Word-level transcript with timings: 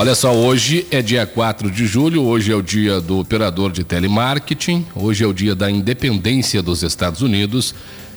Olha 0.00 0.14
só, 0.14 0.34
hoje 0.34 0.86
é 0.90 1.02
dia 1.02 1.26
4 1.26 1.70
de 1.70 1.86
julho, 1.86 2.22
hoje 2.22 2.50
é 2.50 2.56
o 2.56 2.62
dia 2.62 3.02
do 3.02 3.18
operador 3.18 3.70
de 3.70 3.84
telemarketing, 3.84 4.86
hoje 4.94 5.22
é 5.22 5.26
o 5.26 5.32
dia 5.34 5.54
da 5.54 5.70
independência 5.70 6.62
dos 6.62 6.82
Estados 6.82 7.20
Unidos 7.20 7.74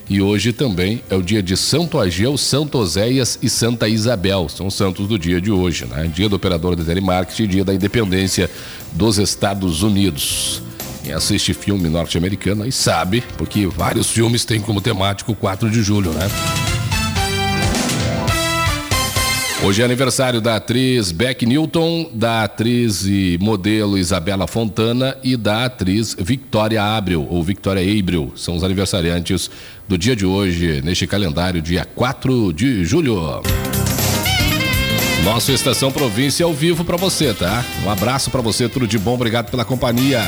e 0.10 0.22
hoje 0.22 0.54
também 0.54 1.04
é 1.10 1.16
o 1.16 1.22
dia 1.22 1.44
de 1.44 1.58
Santo 1.58 2.00
Ageu, 2.00 2.38
Santo 2.38 2.78
Oséias 2.78 3.38
e 3.42 3.50
Santa 3.50 3.90
Isabel. 3.90 4.48
São 4.48 4.72
santos 4.72 5.10
do 5.10 5.20
dia 5.20 5.42
de 5.42 5.52
hoje, 5.52 5.86
né? 5.86 6.08
Dia 6.08 6.30
do 6.30 6.38
operador 6.38 6.74
de 6.78 6.86
telemarketing, 6.86 7.48
dia 7.48 7.66
da 7.66 7.74
independência 7.74 8.50
dos 8.94 9.18
Estados 9.18 9.84
Unidos. 9.84 10.62
Quem 11.04 11.12
assiste 11.12 11.54
filme 11.54 11.90
norte-americano 11.90 12.64
aí 12.64 12.72
sabe, 12.72 13.22
porque 13.38 13.68
vários 13.68 14.10
filmes 14.10 14.46
têm 14.46 14.62
como 14.62 14.80
temático 14.80 15.36
4 15.36 15.70
de 15.70 15.84
julho, 15.84 16.14
né? 16.14 16.30
Hoje 19.66 19.82
é 19.82 19.86
aniversário 19.86 20.42
da 20.42 20.58
atriz 20.58 21.14
Beck 21.14 21.46
Newton, 21.46 22.10
da 22.14 22.44
atriz 22.44 23.06
e 23.06 23.38
modelo 23.40 23.98
Isabela 23.98 24.46
Fontana 24.46 25.18
e 25.24 25.38
da 25.38 25.64
atriz 25.64 26.14
Victoria 26.20 26.84
Abreu, 26.84 27.26
ou 27.30 27.42
Victoria 27.42 27.98
Abreu. 27.98 28.34
São 28.36 28.58
os 28.58 28.64
aniversariantes 28.64 29.50
do 29.88 29.98
dia 29.98 30.18
de 30.18 30.26
hoje, 30.26 30.82
neste 30.82 31.08
calendário, 31.08 31.62
dia 31.62 31.86
4 31.96 32.52
de 32.52 32.84
julho. 32.84 33.42
Nossa 35.24 35.54
Estação 35.54 35.94
Província 35.94 36.46
ao 36.46 36.54
vivo 36.54 36.84
para 36.84 36.98
você, 36.98 37.34
tá? 37.34 37.64
Um 37.86 37.90
abraço 37.90 38.30
para 38.30 38.42
você, 38.42 38.68
tudo 38.68 38.86
de 38.86 39.00
bom, 39.00 39.14
obrigado 39.14 39.50
pela 39.50 39.64
companhia. 39.64 40.20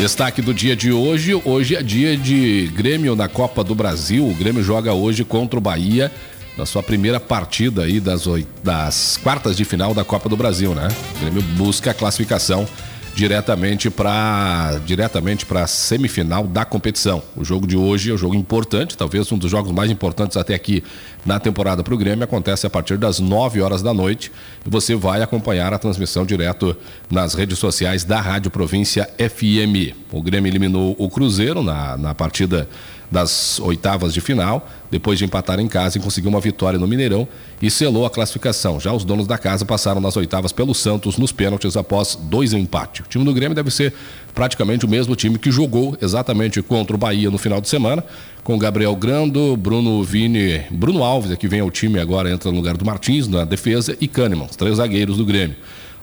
Destaque 0.00 0.42
do 0.42 0.52
dia 0.52 0.74
de 0.74 0.90
hoje, 0.90 1.32
hoje 1.44 1.76
é 1.76 1.82
dia 1.82 2.16
de 2.16 2.68
Grêmio 2.74 3.14
na 3.14 3.28
Copa 3.28 3.62
do 3.62 3.74
Brasil. 3.76 4.26
O 4.26 4.34
Grêmio 4.34 4.64
joga 4.64 4.92
hoje 4.92 5.24
contra 5.24 5.58
o 5.58 5.62
Bahia 5.62 6.10
na 6.58 6.66
sua 6.66 6.82
primeira 6.82 7.20
partida 7.20 7.84
aí 7.84 8.00
das, 8.00 8.24
das 8.64 9.16
quartas 9.22 9.56
de 9.56 9.64
final 9.64 9.94
da 9.94 10.04
Copa 10.04 10.28
do 10.28 10.36
Brasil, 10.36 10.74
né? 10.74 10.88
O 11.16 11.20
Grêmio 11.20 11.40
busca 11.56 11.92
a 11.92 11.94
classificação 11.94 12.66
diretamente 13.14 13.90
para 13.90 14.80
diretamente 14.84 15.44
para 15.46 15.64
a 15.64 15.66
semifinal 15.66 16.46
da 16.46 16.64
competição. 16.64 17.22
O 17.36 17.44
jogo 17.44 17.66
de 17.66 17.76
hoje 17.76 18.10
é 18.10 18.14
um 18.14 18.18
jogo 18.18 18.34
importante, 18.34 18.96
talvez 18.96 19.30
um 19.32 19.38
dos 19.38 19.50
jogos 19.50 19.72
mais 19.72 19.90
importantes 19.90 20.36
até 20.36 20.54
aqui 20.54 20.84
na 21.24 21.40
temporada 21.40 21.82
para 21.82 21.94
o 21.94 21.96
Grêmio. 21.96 22.24
Acontece 22.24 22.66
a 22.66 22.70
partir 22.70 22.96
das 22.96 23.18
9 23.18 23.60
horas 23.60 23.82
da 23.82 23.94
noite 23.94 24.30
e 24.64 24.70
você 24.70 24.94
vai 24.94 25.22
acompanhar 25.22 25.72
a 25.72 25.78
transmissão 25.78 26.24
direto 26.24 26.76
nas 27.10 27.34
redes 27.34 27.58
sociais 27.58 28.04
da 28.04 28.20
Rádio 28.20 28.50
Província 28.50 29.08
FM. 29.18 29.96
O 30.12 30.22
Grêmio 30.22 30.50
eliminou 30.50 30.94
o 30.98 31.08
Cruzeiro 31.08 31.62
na, 31.62 31.96
na 31.96 32.14
partida 32.14 32.68
das 33.10 33.58
oitavas 33.60 34.12
de 34.12 34.20
final, 34.20 34.68
depois 34.90 35.18
de 35.18 35.24
empatar 35.24 35.58
em 35.60 35.68
casa 35.68 35.98
e 35.98 36.00
conseguir 36.00 36.28
uma 36.28 36.40
vitória 36.40 36.78
no 36.78 36.86
Mineirão 36.86 37.26
e 37.60 37.70
selou 37.70 38.04
a 38.04 38.10
classificação. 38.10 38.78
Já 38.78 38.92
os 38.92 39.04
donos 39.04 39.26
da 39.26 39.38
casa 39.38 39.64
passaram 39.64 40.00
nas 40.00 40.16
oitavas 40.16 40.52
pelo 40.52 40.74
Santos 40.74 41.16
nos 41.16 41.32
pênaltis 41.32 41.76
após 41.76 42.14
dois 42.14 42.52
empates. 42.52 43.04
O 43.06 43.08
time 43.08 43.24
do 43.24 43.32
Grêmio 43.32 43.54
deve 43.54 43.70
ser 43.70 43.94
praticamente 44.34 44.84
o 44.84 44.88
mesmo 44.88 45.16
time 45.16 45.38
que 45.38 45.50
jogou 45.50 45.96
exatamente 46.00 46.62
contra 46.62 46.94
o 46.94 46.98
Bahia 46.98 47.30
no 47.30 47.38
final 47.38 47.60
de 47.60 47.68
semana, 47.68 48.04
com 48.44 48.58
Gabriel 48.58 48.94
Grando, 48.94 49.56
Bruno 49.56 50.02
Vini, 50.02 50.60
Bruno 50.70 51.02
Alves, 51.02 51.36
que 51.36 51.48
vem 51.48 51.60
ao 51.60 51.70
time 51.70 51.98
agora, 51.98 52.30
entra 52.30 52.50
no 52.50 52.56
lugar 52.56 52.76
do 52.76 52.84
Martins 52.84 53.26
na 53.26 53.44
defesa, 53.44 53.96
e 54.00 54.06
Kahneman, 54.06 54.46
os 54.48 54.56
três 54.56 54.76
zagueiros 54.76 55.16
do 55.16 55.24
Grêmio. 55.24 55.56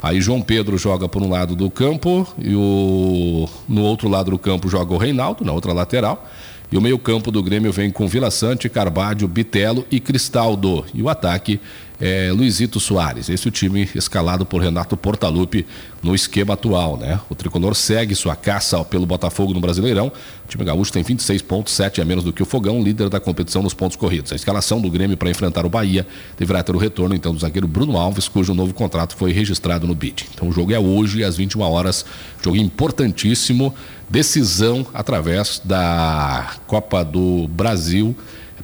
Aí 0.03 0.21
João 0.21 0.41
Pedro 0.41 0.77
joga 0.77 1.07
por 1.07 1.23
um 1.23 1.29
lado 1.29 1.55
do 1.55 1.69
campo 1.69 2.27
e 2.37 2.53
o... 2.53 3.49
no 3.67 3.81
outro 3.81 4.07
lado 4.07 4.29
do 4.29 4.37
campo 4.37 4.69
joga 4.69 4.93
o 4.93 4.97
Reinaldo, 4.97 5.43
na 5.43 5.51
outra 5.51 5.73
lateral. 5.73 6.27
E 6.71 6.77
o 6.77 6.81
meio-campo 6.81 7.31
do 7.31 7.44
Grêmio 7.44 7.71
vem 7.71 7.91
com 7.91 8.08
Vila 8.08 8.31
Sante, 8.31 8.67
Carvalho, 8.67 9.27
Bitelo 9.27 9.85
e 9.91 9.99
Cristaldo. 9.99 10.83
E 10.94 11.02
o 11.02 11.09
ataque 11.09 11.59
é 11.99 12.31
Luizito 12.31 12.80
Soares. 12.80 13.30
Esse 13.30 13.47
é 13.47 13.49
o 13.49 13.52
time 13.52 13.89
escalado 13.95 14.45
por 14.45 14.61
Renato 14.61 14.97
Portaluppi 14.97 15.66
no 16.03 16.13
esquema 16.13 16.53
atual, 16.53 16.97
né? 16.97 17.19
O 17.30 17.35
tricolor 17.35 17.73
segue 17.75 18.13
sua 18.16 18.35
caça 18.35 18.83
pelo 18.83 19.05
Botafogo 19.05 19.53
no 19.53 19.59
Brasileirão. 19.59 20.11
O 20.45 20.47
time 20.47 20.63
gaúcho 20.63 20.91
tem 20.91 21.02
26 21.02 21.41
pontos, 21.41 21.73
7 21.73 22.01
a 22.01 22.06
menos 22.06 22.23
do 22.23 22.34
que 22.34 22.44
o 22.44 22.45
Fogão, 22.45 22.84
líder 22.84 23.09
da 23.09 23.19
competição 23.19 23.63
nos 23.63 23.73
pontos 23.73 23.95
corridos. 23.95 24.31
A 24.31 24.35
escalação 24.35 24.81
do 24.81 24.89
Grêmio 24.89 25.18
para 25.18 25.29
enfrentar 25.29 25.66
o 25.66 25.69
Bahia 25.69 26.06
deverá 26.38 26.62
ter 26.62 26.75
o 26.75 26.78
retorno 26.78 27.16
então 27.16 27.34
do 27.34 27.39
zagueiro 27.39 27.68
Bruno 27.68 27.97
Alves, 27.97 28.28
cujo 28.28 28.53
novo 28.53 28.73
contrato 28.73 29.16
foi 29.16 29.31
registrado 29.31 29.88
no 29.88 29.95
BID. 29.95 30.25
Então 30.34 30.50
o 30.50 30.51
jogo 30.51 30.73
é 30.73 30.79
hoje 30.79 31.23
às 31.23 31.38
21 31.38 31.62
horas, 31.62 32.06
jogo 32.44 32.57
importantíssimo, 32.57 33.73
decisão 34.09 34.85
através 34.93 35.61
da 35.63 36.53
Copa 36.67 37.03
do 37.03 37.47
Brasil 37.47 38.16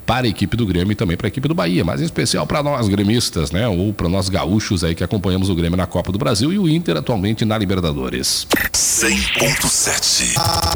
para 0.06 0.26
a 0.26 0.28
equipe 0.28 0.56
do 0.56 0.66
Grêmio 0.66 0.92
e 0.92 0.94
também 0.94 1.16
para 1.16 1.26
a 1.26 1.28
equipe 1.28 1.46
do 1.46 1.54
Bahia, 1.54 1.84
mas 1.84 2.00
em 2.00 2.04
especial 2.04 2.46
para 2.46 2.62
nós 2.62 2.88
gremistas, 2.88 3.50
né? 3.50 3.68
Ou 3.68 3.92
para 3.92 4.08
nós 4.08 4.28
gaúchos 4.28 4.82
aí 4.82 4.94
que 4.94 5.04
acompanhamos 5.04 5.48
o 5.48 5.54
Grêmio 5.54 5.76
na 5.76 5.86
Copa 5.86 6.10
do 6.10 6.18
Brasil 6.18 6.52
e 6.52 6.58
o 6.58 6.68
Inter 6.68 6.96
atualmente 6.96 7.44
na 7.44 7.56
Libertadores. 7.56 8.46
100.7 8.72 10.34
a, 10.36 10.74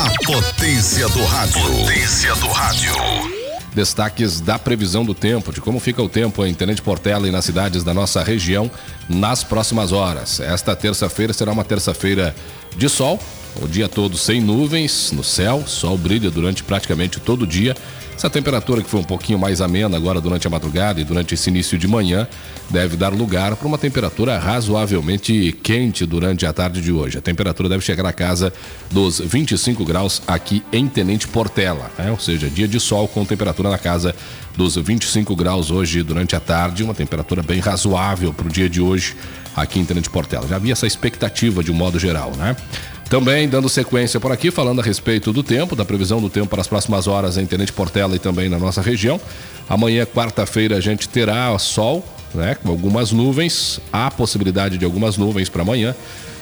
a, 0.00 0.06
a 0.06 0.10
potência 0.24 1.08
do 1.08 1.24
rádio. 1.24 1.62
Potência 1.62 2.34
do 2.36 2.48
rádio. 2.48 2.92
Destaques 3.74 4.40
da 4.40 4.58
previsão 4.58 5.04
do 5.04 5.12
tempo, 5.12 5.52
de 5.52 5.60
como 5.60 5.78
fica 5.78 6.02
o 6.02 6.08
tempo 6.08 6.44
em 6.46 6.54
Tenente 6.54 6.80
Portela 6.80 7.28
e 7.28 7.30
nas 7.30 7.44
cidades 7.44 7.84
da 7.84 7.92
nossa 7.92 8.22
região 8.22 8.70
nas 9.06 9.44
próximas 9.44 9.92
horas. 9.92 10.40
Esta 10.40 10.74
terça-feira 10.74 11.34
será 11.34 11.52
uma 11.52 11.62
terça-feira 11.62 12.34
de 12.74 12.88
sol, 12.88 13.20
o 13.62 13.68
dia 13.68 13.88
todo 13.88 14.16
sem 14.16 14.40
nuvens 14.40 15.12
no 15.12 15.24
céu, 15.24 15.64
sol 15.66 15.96
brilha 15.96 16.30
durante 16.30 16.62
praticamente 16.62 17.20
todo 17.20 17.42
o 17.42 17.46
dia 17.46 17.74
essa 18.16 18.30
temperatura 18.30 18.82
que 18.82 18.88
foi 18.88 19.00
um 19.00 19.04
pouquinho 19.04 19.38
mais 19.38 19.60
amena 19.60 19.94
agora 19.94 20.22
durante 20.22 20.46
a 20.46 20.50
madrugada 20.50 20.98
e 20.98 21.04
durante 21.04 21.34
esse 21.34 21.50
início 21.50 21.76
de 21.76 21.86
manhã 21.86 22.26
deve 22.70 22.96
dar 22.96 23.12
lugar 23.12 23.54
para 23.54 23.68
uma 23.68 23.76
temperatura 23.76 24.38
razoavelmente 24.38 25.54
quente 25.62 26.06
durante 26.06 26.46
a 26.46 26.52
tarde 26.52 26.80
de 26.80 26.90
hoje. 26.90 27.18
A 27.18 27.20
temperatura 27.20 27.68
deve 27.68 27.84
chegar 27.84 28.06
a 28.06 28.12
casa 28.14 28.50
dos 28.90 29.20
25 29.20 29.84
graus 29.84 30.22
aqui 30.26 30.64
em 30.72 30.88
Tenente 30.88 31.28
Portela, 31.28 31.90
né? 31.98 32.10
ou 32.10 32.18
seja, 32.18 32.48
dia 32.48 32.66
de 32.66 32.80
sol 32.80 33.06
com 33.06 33.22
temperatura 33.22 33.68
na 33.68 33.78
casa 33.78 34.16
dos 34.56 34.76
25 34.76 35.36
graus 35.36 35.70
hoje 35.70 36.02
durante 36.02 36.34
a 36.34 36.40
tarde, 36.40 36.82
uma 36.82 36.94
temperatura 36.94 37.42
bem 37.42 37.60
razoável 37.60 38.32
para 38.32 38.46
o 38.46 38.50
dia 38.50 38.70
de 38.70 38.80
hoje 38.80 39.14
aqui 39.54 39.78
em 39.78 39.84
Tenente 39.84 40.08
Portela. 40.08 40.48
Já 40.48 40.56
havia 40.56 40.72
essa 40.72 40.86
expectativa 40.86 41.62
de 41.62 41.70
um 41.70 41.74
modo 41.74 41.98
geral, 41.98 42.32
né? 42.34 42.56
Também 43.08 43.48
dando 43.48 43.68
sequência 43.68 44.18
por 44.18 44.32
aqui, 44.32 44.50
falando 44.50 44.80
a 44.80 44.82
respeito 44.82 45.32
do 45.32 45.42
tempo, 45.42 45.76
da 45.76 45.84
previsão 45.84 46.20
do 46.20 46.28
tempo 46.28 46.48
para 46.48 46.60
as 46.60 46.66
próximas 46.66 47.06
horas 47.06 47.38
em 47.38 47.46
Tenente 47.46 47.72
Portela 47.72 48.16
e 48.16 48.18
também 48.18 48.48
na 48.48 48.58
nossa 48.58 48.82
região. 48.82 49.20
Amanhã, 49.68 50.04
quarta-feira, 50.04 50.76
a 50.76 50.80
gente 50.80 51.08
terá 51.08 51.56
sol, 51.56 52.04
né, 52.34 52.56
com 52.56 52.68
algumas 52.68 53.12
nuvens. 53.12 53.78
Há 53.92 54.10
possibilidade 54.10 54.76
de 54.76 54.84
algumas 54.84 55.16
nuvens 55.16 55.48
para 55.48 55.62
amanhã 55.62 55.94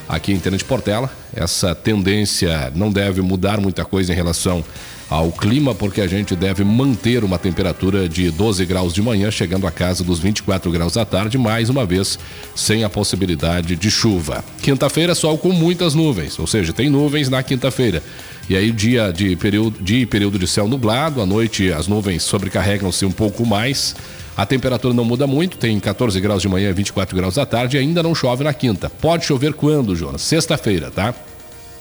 aqui 0.09 0.31
em 0.31 0.39
Tenente 0.39 0.65
Portela. 0.65 1.07
Essa 1.35 1.75
tendência 1.75 2.71
não 2.73 2.91
deve 2.91 3.21
mudar 3.21 3.61
muita 3.61 3.85
coisa 3.85 4.11
em 4.11 4.15
relação 4.15 4.63
ao 5.09 5.31
clima, 5.31 5.75
porque 5.75 6.01
a 6.01 6.07
gente 6.07 6.35
deve 6.35 6.63
manter 6.63 7.23
uma 7.23 7.37
temperatura 7.37 8.09
de 8.09 8.31
12 8.31 8.65
graus 8.65 8.93
de 8.93 9.01
manhã, 9.01 9.29
chegando 9.29 9.67
a 9.67 9.71
casa 9.71 10.03
dos 10.03 10.19
24 10.19 10.71
graus 10.71 10.97
à 10.97 11.05
tarde, 11.05 11.37
mais 11.37 11.69
uma 11.69 11.85
vez 11.85 12.17
sem 12.55 12.83
a 12.83 12.89
possibilidade 12.89 13.75
de 13.75 13.91
chuva. 13.91 14.43
Quinta-feira, 14.61 15.13
sol 15.13 15.37
com 15.37 15.51
muitas 15.51 15.93
nuvens, 15.93 16.39
ou 16.39 16.47
seja, 16.47 16.73
tem 16.73 16.89
nuvens 16.89 17.29
na 17.29 17.43
quinta-feira. 17.43 18.01
E 18.49 18.55
aí, 18.55 18.71
dia 18.71 19.11
de 19.11 19.35
período, 19.35 19.81
de 19.81 20.05
período 20.05 20.37
de 20.37 20.47
céu 20.47 20.67
nublado, 20.67 21.21
à 21.21 21.25
noite 21.25 21.71
as 21.71 21.87
nuvens 21.87 22.23
sobrecarregam-se 22.23 23.05
um 23.05 23.11
pouco 23.11 23.45
mais. 23.45 23.95
A 24.37 24.45
temperatura 24.45 24.93
não 24.93 25.05
muda 25.05 25.25
muito, 25.25 25.57
tem 25.57 25.79
14 25.79 26.19
graus 26.19 26.41
de 26.41 26.49
manhã 26.49 26.69
e 26.69 26.73
24 26.73 27.15
graus 27.15 27.37
à 27.37 27.45
tarde 27.45 27.77
e 27.77 27.79
ainda 27.79 28.03
não 28.03 28.13
chove 28.13 28.43
na 28.43 28.53
quinta. 28.53 28.89
Pode 28.89 29.25
chover 29.25 29.53
quando, 29.53 29.95
Jonas? 29.95 30.21
Sexta-feira, 30.23 30.91
tá? 30.91 31.15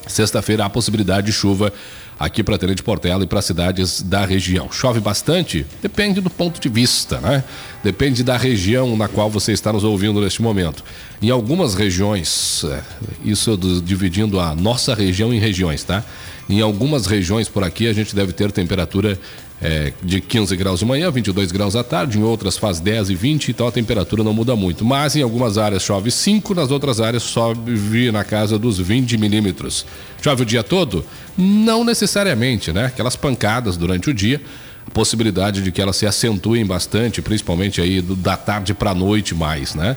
Sexta-feira 0.06 0.64
há 0.64 0.70
possibilidade 0.70 1.26
de 1.26 1.32
chuva 1.32 1.72
aqui 2.18 2.42
para 2.42 2.58
Tenente 2.58 2.82
Portela 2.82 3.24
e 3.24 3.26
para 3.26 3.42
cidades 3.42 4.02
da 4.02 4.24
região. 4.24 4.70
Chove 4.70 5.00
bastante? 5.00 5.66
Depende 5.82 6.20
do 6.20 6.30
ponto 6.30 6.60
de 6.60 6.68
vista, 6.68 7.20
né? 7.20 7.44
Depende 7.82 8.22
da 8.22 8.36
região 8.36 8.96
na 8.96 9.08
qual 9.08 9.30
você 9.30 9.52
está 9.52 9.72
nos 9.72 9.84
ouvindo 9.84 10.20
neste 10.20 10.40
momento. 10.40 10.84
Em 11.20 11.30
algumas 11.30 11.74
regiões, 11.74 12.64
é, 12.64 12.82
isso 13.24 13.58
dividindo 13.84 14.40
a 14.40 14.54
nossa 14.54 14.94
região 14.94 15.32
em 15.32 15.38
regiões, 15.38 15.82
tá? 15.82 16.04
Em 16.48 16.60
algumas 16.60 17.06
regiões 17.06 17.48
por 17.48 17.64
aqui 17.64 17.88
a 17.88 17.92
gente 17.92 18.14
deve 18.14 18.32
ter 18.32 18.52
temperatura 18.52 19.18
é, 19.62 19.92
de 20.02 20.20
15 20.20 20.56
graus 20.56 20.80
de 20.80 20.84
manhã, 20.84 21.10
22 21.10 21.52
graus 21.52 21.76
à 21.76 21.82
tarde, 21.82 22.18
em 22.18 22.22
outras 22.22 22.56
faz 22.56 22.80
10 22.80 23.10
e 23.10 23.14
20, 23.14 23.50
então 23.50 23.66
a 23.66 23.72
temperatura 23.72 24.22
não 24.22 24.32
muda 24.32 24.54
muito. 24.54 24.84
Mas 24.84 25.16
em 25.16 25.22
algumas 25.22 25.56
áreas 25.56 25.82
chove 25.82 26.10
5, 26.10 26.54
nas 26.54 26.70
outras 26.70 27.00
áreas 27.00 27.22
sobe 27.22 28.12
na 28.12 28.24
casa 28.24 28.58
dos 28.58 28.78
20 28.78 29.16
milímetros. 29.16 29.86
Chove 30.22 30.42
o 30.42 30.46
dia 30.46 30.62
todo? 30.62 31.04
Não 31.36 31.84
necessariamente, 31.84 32.72
né? 32.72 32.86
Aquelas 32.86 33.16
pancadas 33.16 33.76
durante 33.76 34.10
o 34.10 34.14
dia, 34.14 34.40
a 34.86 34.90
possibilidade 34.90 35.62
de 35.62 35.72
que 35.72 35.80
elas 35.80 35.96
se 35.96 36.06
acentuem 36.06 36.64
bastante, 36.66 37.22
principalmente 37.22 37.80
aí 37.80 38.00
do, 38.00 38.14
da 38.14 38.36
tarde 38.36 38.74
para 38.74 38.90
a 38.90 38.94
noite 38.94 39.34
mais, 39.34 39.74
né? 39.74 39.96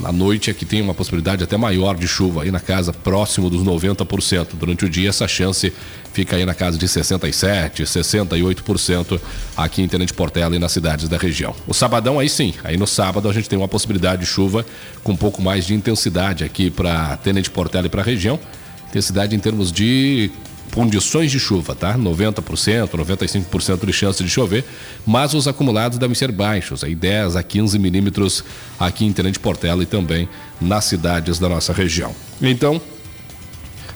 Na 0.00 0.10
noite 0.10 0.50
é 0.50 0.54
que 0.54 0.64
tem 0.64 0.82
uma 0.82 0.94
possibilidade 0.94 1.44
até 1.44 1.56
maior 1.56 1.96
de 1.96 2.08
chuva 2.08 2.42
aí 2.42 2.50
na 2.50 2.58
casa, 2.58 2.92
próximo 2.92 3.48
dos 3.48 3.62
90%. 3.62 4.48
Durante 4.54 4.84
o 4.84 4.88
dia, 4.88 5.08
essa 5.08 5.28
chance 5.28 5.72
fica 6.12 6.36
aí 6.36 6.44
na 6.44 6.54
casa 6.54 6.76
de 6.76 6.86
67%, 6.86 7.82
68% 7.82 9.20
aqui 9.56 9.82
em 9.82 9.88
Tenente 9.88 10.12
Portela 10.12 10.56
e 10.56 10.58
nas 10.58 10.72
cidades 10.72 11.08
da 11.08 11.16
região. 11.16 11.54
O 11.66 11.74
sabadão, 11.74 12.18
aí 12.18 12.28
sim, 12.28 12.52
aí 12.64 12.76
no 12.76 12.86
sábado 12.86 13.28
a 13.28 13.32
gente 13.32 13.48
tem 13.48 13.58
uma 13.58 13.68
possibilidade 13.68 14.22
de 14.22 14.26
chuva 14.26 14.66
com 15.04 15.12
um 15.12 15.16
pouco 15.16 15.40
mais 15.40 15.64
de 15.64 15.74
intensidade 15.74 16.42
aqui 16.42 16.68
para 16.68 17.16
Tenente 17.18 17.50
Portela 17.50 17.86
e 17.86 17.90
para 17.90 18.02
a 18.02 18.04
região. 18.04 18.40
Intensidade 18.88 19.36
em 19.36 19.38
termos 19.38 19.70
de 19.70 20.30
condições 20.72 21.30
de 21.30 21.38
chuva, 21.38 21.74
tá? 21.74 21.96
90%, 21.96 22.90
95% 22.90 23.86
de 23.86 23.92
chance 23.92 24.22
de 24.22 24.30
chover, 24.30 24.64
mas 25.06 25.34
os 25.34 25.48
acumulados 25.48 25.98
devem 25.98 26.14
ser 26.14 26.30
baixos, 26.32 26.84
aí 26.84 26.94
10 26.94 27.36
a 27.36 27.42
15 27.42 27.78
milímetros 27.78 28.44
aqui 28.78 29.04
em 29.04 29.12
Tenente 29.12 29.38
Portela 29.38 29.82
e 29.82 29.86
também 29.86 30.28
nas 30.60 30.84
cidades 30.84 31.38
da 31.38 31.48
nossa 31.48 31.72
região. 31.72 32.14
Então, 32.40 32.80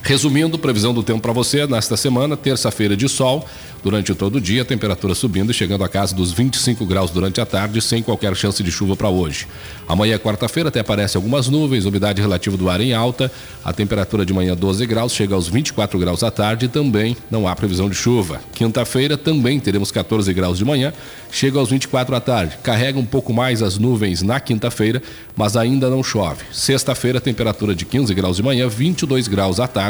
resumindo, 0.03 0.59
previsão 0.59 0.93
do 0.93 1.03
tempo 1.03 1.21
para 1.21 1.33
você 1.33 1.67
nesta 1.67 1.97
semana, 1.97 2.37
terça-feira 2.37 2.97
de 2.97 3.09
sol, 3.09 3.47
Durante 3.83 4.15
todo 4.15 4.37
o 4.37 4.41
dia, 4.41 4.63
temperatura 4.63 5.15
subindo 5.15 5.51
e 5.51 5.55
chegando 5.55 5.83
a 5.83 5.89
casa 5.89 6.15
dos 6.15 6.33
25 6.33 6.85
graus 6.85 7.11
durante 7.11 7.41
a 7.41 7.47
tarde, 7.47 7.81
sem 7.81 8.03
qualquer 8.03 8.37
chance 8.37 8.63
de 8.63 8.71
chuva 8.71 8.95
para 8.95 9.09
hoje. 9.09 9.47
Amanhã, 9.89 10.19
quarta-feira, 10.19 10.69
até 10.69 10.81
aparecem 10.81 11.19
algumas 11.19 11.49
nuvens, 11.49 11.87
umidade 11.87 12.21
relativa 12.21 12.57
do 12.59 12.69
ar 12.69 12.81
em 12.81 12.93
alta. 12.93 13.33
A 13.65 13.73
temperatura 13.73 14.27
de 14.27 14.35
manhã 14.35 14.55
12 14.55 14.85
graus, 14.87 15.13
chega 15.13 15.35
aos 15.35 15.49
24 15.49 15.99
graus 15.99 16.23
à 16.23 16.31
tarde 16.31 16.67
e 16.67 16.69
também 16.69 17.17
não 17.31 17.49
há 17.49 17.57
previsão 17.57 17.89
de 17.89 17.97
chuva. 17.97 18.41
Quinta-feira 18.53 19.17
também 19.17 19.59
teremos 19.59 19.91
14 19.91 20.33
graus 20.35 20.59
de 20.59 20.65
manhã, 20.65 20.93
chega 21.33 21.59
aos 21.59 21.71
24 21.71 22.15
à 22.15 22.21
tarde. 22.21 22.59
Carrega 22.63 22.99
um 22.99 23.07
pouco 23.07 23.33
mais 23.33 23.63
as 23.63 23.79
nuvens 23.79 24.21
na 24.21 24.39
quinta-feira, 24.41 25.03
mas 25.35 25.57
ainda 25.57 25.89
não 25.89 26.03
chove. 26.03 26.45
Sexta-feira, 26.53 27.19
temperatura 27.19 27.75
de 27.75 27.87
15 27.87 28.13
graus 28.13 28.37
de 28.37 28.43
manhã, 28.43 28.69
22 28.69 29.27
graus 29.27 29.59
à 29.59 29.67
tarde. 29.67 29.90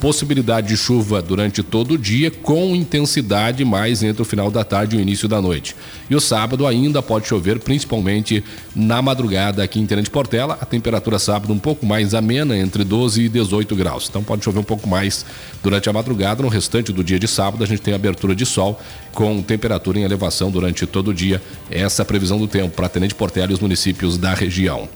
Possibilidade 0.00 0.68
de 0.68 0.76
chuva 0.76 1.22
durante 1.22 1.62
todo 1.62 1.94
o 1.94 1.98
dia 1.98 2.30
com 2.30 2.74
intensidade 2.74 3.22
intensidade 3.22 3.64
mais 3.64 4.02
entre 4.02 4.22
o 4.22 4.24
final 4.24 4.50
da 4.50 4.64
tarde 4.64 4.96
e 4.96 4.98
o 4.98 5.02
início 5.02 5.28
da 5.28 5.40
noite. 5.40 5.74
E 6.08 6.14
o 6.14 6.20
sábado 6.20 6.66
ainda 6.66 7.02
pode 7.02 7.26
chover, 7.26 7.58
principalmente 7.58 8.44
na 8.74 9.00
madrugada 9.00 9.62
aqui 9.62 9.80
em 9.80 9.86
Tenente 9.86 10.10
Portela. 10.10 10.58
A 10.60 10.66
temperatura 10.66 11.18
sábado 11.18 11.52
um 11.52 11.58
pouco 11.58 11.86
mais 11.86 12.14
amena, 12.14 12.56
entre 12.56 12.84
12 12.84 13.22
e 13.22 13.28
18 13.28 13.74
graus. 13.76 14.08
Então 14.08 14.22
pode 14.22 14.44
chover 14.44 14.60
um 14.60 14.64
pouco 14.64 14.88
mais 14.88 15.24
durante 15.62 15.88
a 15.88 15.92
madrugada. 15.92 16.42
No 16.42 16.48
restante 16.48 16.92
do 16.92 17.02
dia 17.02 17.18
de 17.18 17.28
sábado 17.28 17.62
a 17.62 17.66
gente 17.66 17.82
tem 17.82 17.94
abertura 17.94 18.34
de 18.34 18.46
sol 18.46 18.80
com 19.12 19.42
temperatura 19.42 19.98
em 19.98 20.02
elevação 20.02 20.50
durante 20.50 20.86
todo 20.86 21.08
o 21.08 21.14
dia. 21.14 21.40
Essa 21.70 22.02
é 22.02 22.04
a 22.04 22.06
previsão 22.06 22.38
do 22.38 22.48
tempo 22.48 22.74
para 22.74 22.88
Tenente 22.88 23.14
Portela 23.14 23.50
e 23.50 23.54
os 23.54 23.60
municípios 23.60 24.16
da 24.16 24.34
região. 24.34 24.88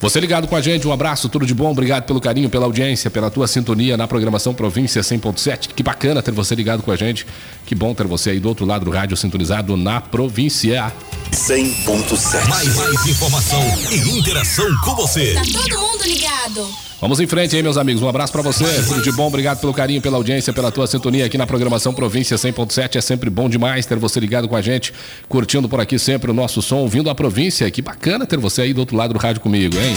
Você 0.00 0.18
ligado 0.18 0.48
com 0.48 0.56
a 0.56 0.62
gente, 0.62 0.88
um 0.88 0.92
abraço, 0.92 1.28
tudo 1.28 1.44
de 1.44 1.52
bom, 1.52 1.70
obrigado 1.70 2.04
pelo 2.04 2.22
carinho, 2.22 2.48
pela 2.48 2.64
audiência, 2.64 3.10
pela 3.10 3.30
tua 3.30 3.46
sintonia 3.46 3.98
na 3.98 4.08
programação 4.08 4.54
Província 4.54 5.02
100.7. 5.02 5.74
Que 5.74 5.82
bacana 5.82 6.22
ter 6.22 6.32
você 6.32 6.54
ligado 6.54 6.82
com 6.82 6.90
a 6.90 6.96
gente. 6.96 7.26
Que 7.66 7.74
bom 7.74 7.92
ter 7.92 8.06
você 8.06 8.30
aí 8.30 8.40
do 8.40 8.48
outro 8.48 8.64
lado 8.64 8.86
do 8.86 8.90
rádio 8.90 9.14
sintonizado 9.14 9.76
na 9.76 10.00
província. 10.00 10.90
100.7. 11.32 12.48
Mais, 12.48 12.76
mais 12.76 13.06
informação 13.06 13.62
e 13.90 14.18
interação 14.18 14.66
com 14.84 14.96
você. 14.96 15.34
Tá 15.34 15.42
todo 15.42 15.80
mundo 15.80 16.04
ligado. 16.04 16.68
Vamos 17.00 17.18
em 17.20 17.26
frente 17.26 17.56
aí, 17.56 17.62
meus 17.62 17.76
amigos. 17.76 18.02
Um 18.02 18.08
abraço 18.08 18.32
para 18.32 18.42
você. 18.42 18.64
Tudo 18.86 19.00
de 19.02 19.12
bom. 19.12 19.28
Obrigado 19.28 19.60
pelo 19.60 19.72
carinho, 19.72 20.02
pela 20.02 20.16
audiência, 20.16 20.52
pela 20.52 20.70
tua 20.70 20.86
sintonia 20.86 21.24
aqui 21.24 21.38
na 21.38 21.46
programação 21.46 21.94
Província 21.94 22.36
100.7. 22.36 22.96
É 22.96 23.00
sempre 23.00 23.30
bom 23.30 23.48
demais 23.48 23.86
ter 23.86 23.98
você 23.98 24.20
ligado 24.20 24.48
com 24.48 24.56
a 24.56 24.60
gente, 24.60 24.92
curtindo 25.28 25.68
por 25.68 25.80
aqui 25.80 25.98
sempre 25.98 26.30
o 26.30 26.34
nosso 26.34 26.60
som, 26.60 26.78
ouvindo 26.78 27.08
a 27.08 27.14
província. 27.14 27.70
Que 27.70 27.80
bacana 27.80 28.26
ter 28.26 28.38
você 28.38 28.62
aí 28.62 28.74
do 28.74 28.80
outro 28.80 28.96
lado 28.96 29.14
do 29.14 29.18
rádio 29.18 29.40
comigo, 29.40 29.76
hein? 29.78 29.94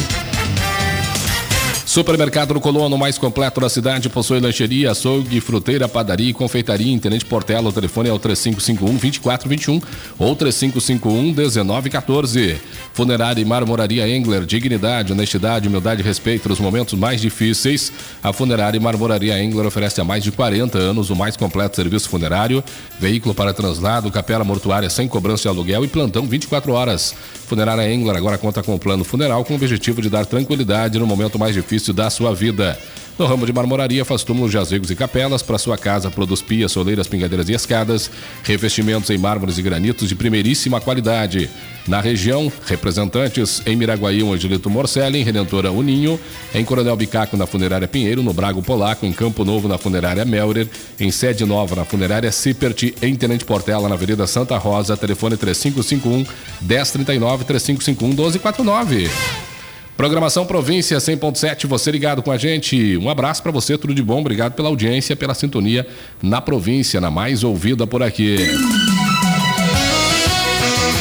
Supermercado 1.94 2.56
do 2.56 2.60
Colono, 2.60 2.98
mais 2.98 3.20
completo 3.20 3.62
da 3.62 3.70
cidade, 3.70 4.10
possui 4.10 4.40
lancheria, 4.40 4.90
açougue, 4.90 5.40
fruteira, 5.40 5.88
padaria 5.88 6.32
e 6.32 6.34
confeitaria. 6.34 6.92
Em 6.92 6.98
Tenente 6.98 7.24
Portela, 7.24 7.70
o 7.70 7.72
telefone 7.72 8.10
é 8.10 8.12
o 8.12 8.18
3551-2421 8.18 9.84
ou 10.18 10.36
3551-1914. 10.36 12.56
Funerária 12.96 13.40
e 13.40 13.46
Marmoraria 13.46 14.10
Engler, 14.10 14.44
dignidade, 14.44 15.14
honestidade, 15.14 15.68
humildade 15.68 16.02
e 16.02 16.04
respeito 16.04 16.50
nos 16.50 16.60
momentos 16.60 16.98
mais 16.98 17.22
difíceis. 17.22 17.94
A 18.24 18.34
Funerária 18.34 18.78
e 18.78 18.82
Marmoraria 18.82 19.40
Engler 19.40 19.68
oferece 19.68 20.02
há 20.02 20.04
mais 20.04 20.24
de 20.24 20.32
40 20.32 20.80
anos 20.80 21.12
o 21.12 21.16
mais 21.16 21.38
completo 21.38 21.76
serviço 21.76 22.10
funerário, 22.10 22.64
veículo 23.00 23.36
para 23.36 23.54
translado, 23.54 24.10
capela 24.10 24.44
mortuária 24.44 24.90
sem 24.90 25.08
cobrança 25.08 25.44
de 25.44 25.50
aluguel 25.50 25.86
e 25.86 25.88
plantão 25.88 26.26
24 26.26 26.74
horas. 26.74 27.14
Funerária 27.46 27.94
Engler 27.94 28.16
agora 28.16 28.40
conta 28.40 28.64
com 28.64 28.74
um 28.74 28.80
plano 28.80 29.04
funeral 29.04 29.46
com 29.46 29.54
o 29.54 29.58
objetivo 29.58 30.02
de 30.02 30.10
dar 30.10 30.26
tranquilidade 30.26 30.98
no 30.98 31.06
momento 31.06 31.38
mais 31.38 31.54
difícil 31.54 31.83
da 31.92 32.10
sua 32.10 32.34
vida. 32.34 32.78
No 33.18 33.28
ramo 33.28 33.46
de 33.46 33.54
marmoraria, 33.54 34.04
faz 34.04 34.24
túmulos, 34.24 34.52
jazigos 34.52 34.90
e 34.90 34.96
capelas. 34.96 35.44
Para 35.44 35.60
sua 35.60 35.78
casa, 35.78 36.10
produz 36.10 36.42
pias, 36.42 36.72
soleiras, 36.72 37.08
pingadeiras 37.08 37.48
e 37.48 37.54
escadas. 37.54 38.10
Revestimentos 38.44 39.10
em 39.12 39.18
mármores 39.20 39.58
e 39.60 39.62
granitos 39.62 40.10
de 40.10 40.16
primeiríssima 40.16 40.82
qualidade. 40.82 41.48
Na 41.88 42.02
região, 42.02 42.52
representantes 42.66 43.62
em 43.68 43.76
Miraguaí, 43.76 44.24
o 44.24 44.34
Angelito 44.34 44.70
Morcelli, 44.70 45.20
em 45.20 45.24
Redentora 45.24 45.72
Uninho, 45.72 46.20
em 46.56 46.66
Coronel 46.66 46.96
Bicaco, 46.96 47.38
na 47.38 47.46
Funerária 47.46 47.88
Pinheiro, 47.88 48.24
no 48.24 48.34
Brago 48.34 48.64
Polaco, 48.64 49.06
em 49.06 49.12
Campo 49.14 49.46
Novo, 49.46 49.68
na 49.68 49.78
Funerária 49.78 50.26
Melrer, 50.26 50.68
em 51.00 51.12
Sede 51.12 51.46
Nova, 51.46 51.76
na 51.76 51.86
Funerária 51.86 52.32
Cipert, 52.32 52.96
em 53.02 53.16
Tenente 53.16 53.46
Portela, 53.46 53.88
na 53.90 53.96
Avenida 53.96 54.26
Santa 54.26 54.58
Rosa, 54.58 54.98
telefone 54.98 55.38
3551 55.38 56.26
1039 56.62 57.44
3551 57.44 58.08
1249. 58.08 59.53
Programação 59.96 60.46
Província 60.46 60.98
100.7, 60.98 61.68
você 61.68 61.92
ligado 61.92 62.24
com 62.24 62.32
a 62.32 62.38
gente. 62.38 62.98
Um 62.98 63.10
abraço 63.10 63.44
para 63.44 63.52
você, 63.52 63.78
tudo 63.78 63.94
de 63.94 64.02
bom. 64.02 64.20
Obrigado 64.22 64.54
pela 64.54 64.70
audiência, 64.70 65.16
pela 65.16 65.34
sintonia 65.34 65.86
na 66.22 66.42
província, 66.42 67.00
na 67.00 67.12
mais 67.12 67.44
ouvida 67.44 67.86
por 67.86 68.02
aqui. 68.02 68.38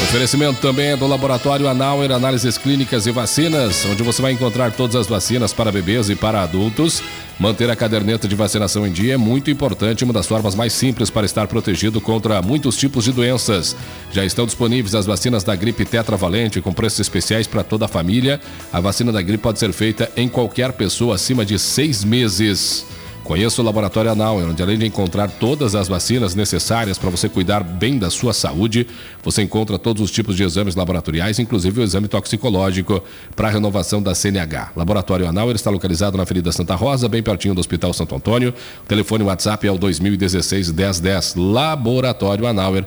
Oferecimento 0.02 0.60
também 0.60 0.88
é 0.88 0.96
do 0.96 1.06
Laboratório 1.06 1.69
Anauer 1.69 2.10
Análises 2.10 2.58
Clínicas 2.58 3.06
e 3.06 3.10
Vacinas, 3.10 3.87
onde 3.87 4.02
você 4.02 4.20
vai 4.20 4.32
encontrar 4.32 4.72
todas 4.72 4.96
as 4.96 5.06
vacinas 5.06 5.52
para 5.52 5.72
bebês 5.72 6.10
e 6.10 6.16
para 6.16 6.43
adultos. 6.43 7.02
Manter 7.38 7.70
a 7.70 7.76
caderneta 7.76 8.28
de 8.28 8.34
vacinação 8.34 8.87
em 8.87 8.93
dia 8.93 9.14
é 9.14 9.16
muito 9.16 9.50
importante, 9.50 10.04
uma 10.04 10.12
das 10.12 10.26
formas 10.26 10.54
mais 10.54 10.72
simples 10.75 11.08
para 11.08 11.25
estar 11.25 11.46
protegido 11.46 12.00
contra 12.00 12.43
muitos 12.43 12.76
tipos 12.76 13.04
de 13.04 13.12
doenças. 13.12 13.75
Já 14.12 14.25
estão 14.25 14.44
disponíveis 14.44 14.94
as 14.94 15.06
vacinas 15.06 15.44
da 15.44 15.56
gripe 15.56 15.84
tetravalente 15.84 16.60
com 16.60 16.75
preços 16.75 17.00
especiais 17.00 17.46
para 17.46 17.64
toda 17.64 17.87
a 17.87 17.88
família. 17.88 18.38
A 18.72 18.81
vacina 18.81 19.12
da 19.12 19.22
gripe 19.22 19.43
pode 19.43 19.58
ser 19.58 19.72
feita 19.72 20.10
em 20.14 20.28
qualquer 20.28 20.72
pessoa 20.72 21.14
acima 21.14 21.44
de 21.44 21.58
seis 21.58 22.05
meses. 22.05 22.84
Conheça 23.24 23.62
o 23.62 23.64
Laboratório 23.64 24.10
Anal, 24.10 24.38
onde 24.38 24.62
além 24.62 24.76
de 24.76 24.86
encontrar 24.86 25.30
todas 25.30 25.74
as 25.74 25.86
vacinas 25.86 26.34
necessárias 26.34 26.98
para 26.98 27.08
você 27.08 27.28
cuidar 27.28 27.62
bem 27.62 27.96
da 27.96 28.10
sua 28.10 28.32
saúde, 28.32 28.86
você 29.22 29.42
encontra 29.42 29.78
todos 29.78 30.02
os 30.02 30.10
tipos 30.10 30.36
de 30.36 30.42
exames 30.42 30.74
laboratoriais, 30.74 31.38
inclusive 31.38 31.80
o 31.80 31.84
exame 31.84 32.08
toxicológico 32.08 33.02
para 33.36 33.48
a 33.48 33.50
renovação 33.50 34.02
da 34.02 34.14
CNH. 34.14 34.72
Laboratório 34.74 35.28
Anal 35.28 35.52
está 35.52 35.70
localizado 35.70 36.16
na 36.16 36.24
Avenida 36.24 36.50
Santa 36.50 36.74
Rosa, 36.74 37.08
bem 37.08 37.22
pertinho 37.22 37.55
do 37.55 37.60
Hospital 37.60 37.93
Santo 37.93 38.14
Antônio. 38.14 38.52
O 38.84 38.88
telefone 38.88 39.22
WhatsApp 39.22 39.67
é 39.67 39.70
o 39.70 39.79
2016 39.79 40.72
1010. 40.72 41.34
Laboratório 41.36 42.46
Anauer. 42.46 42.84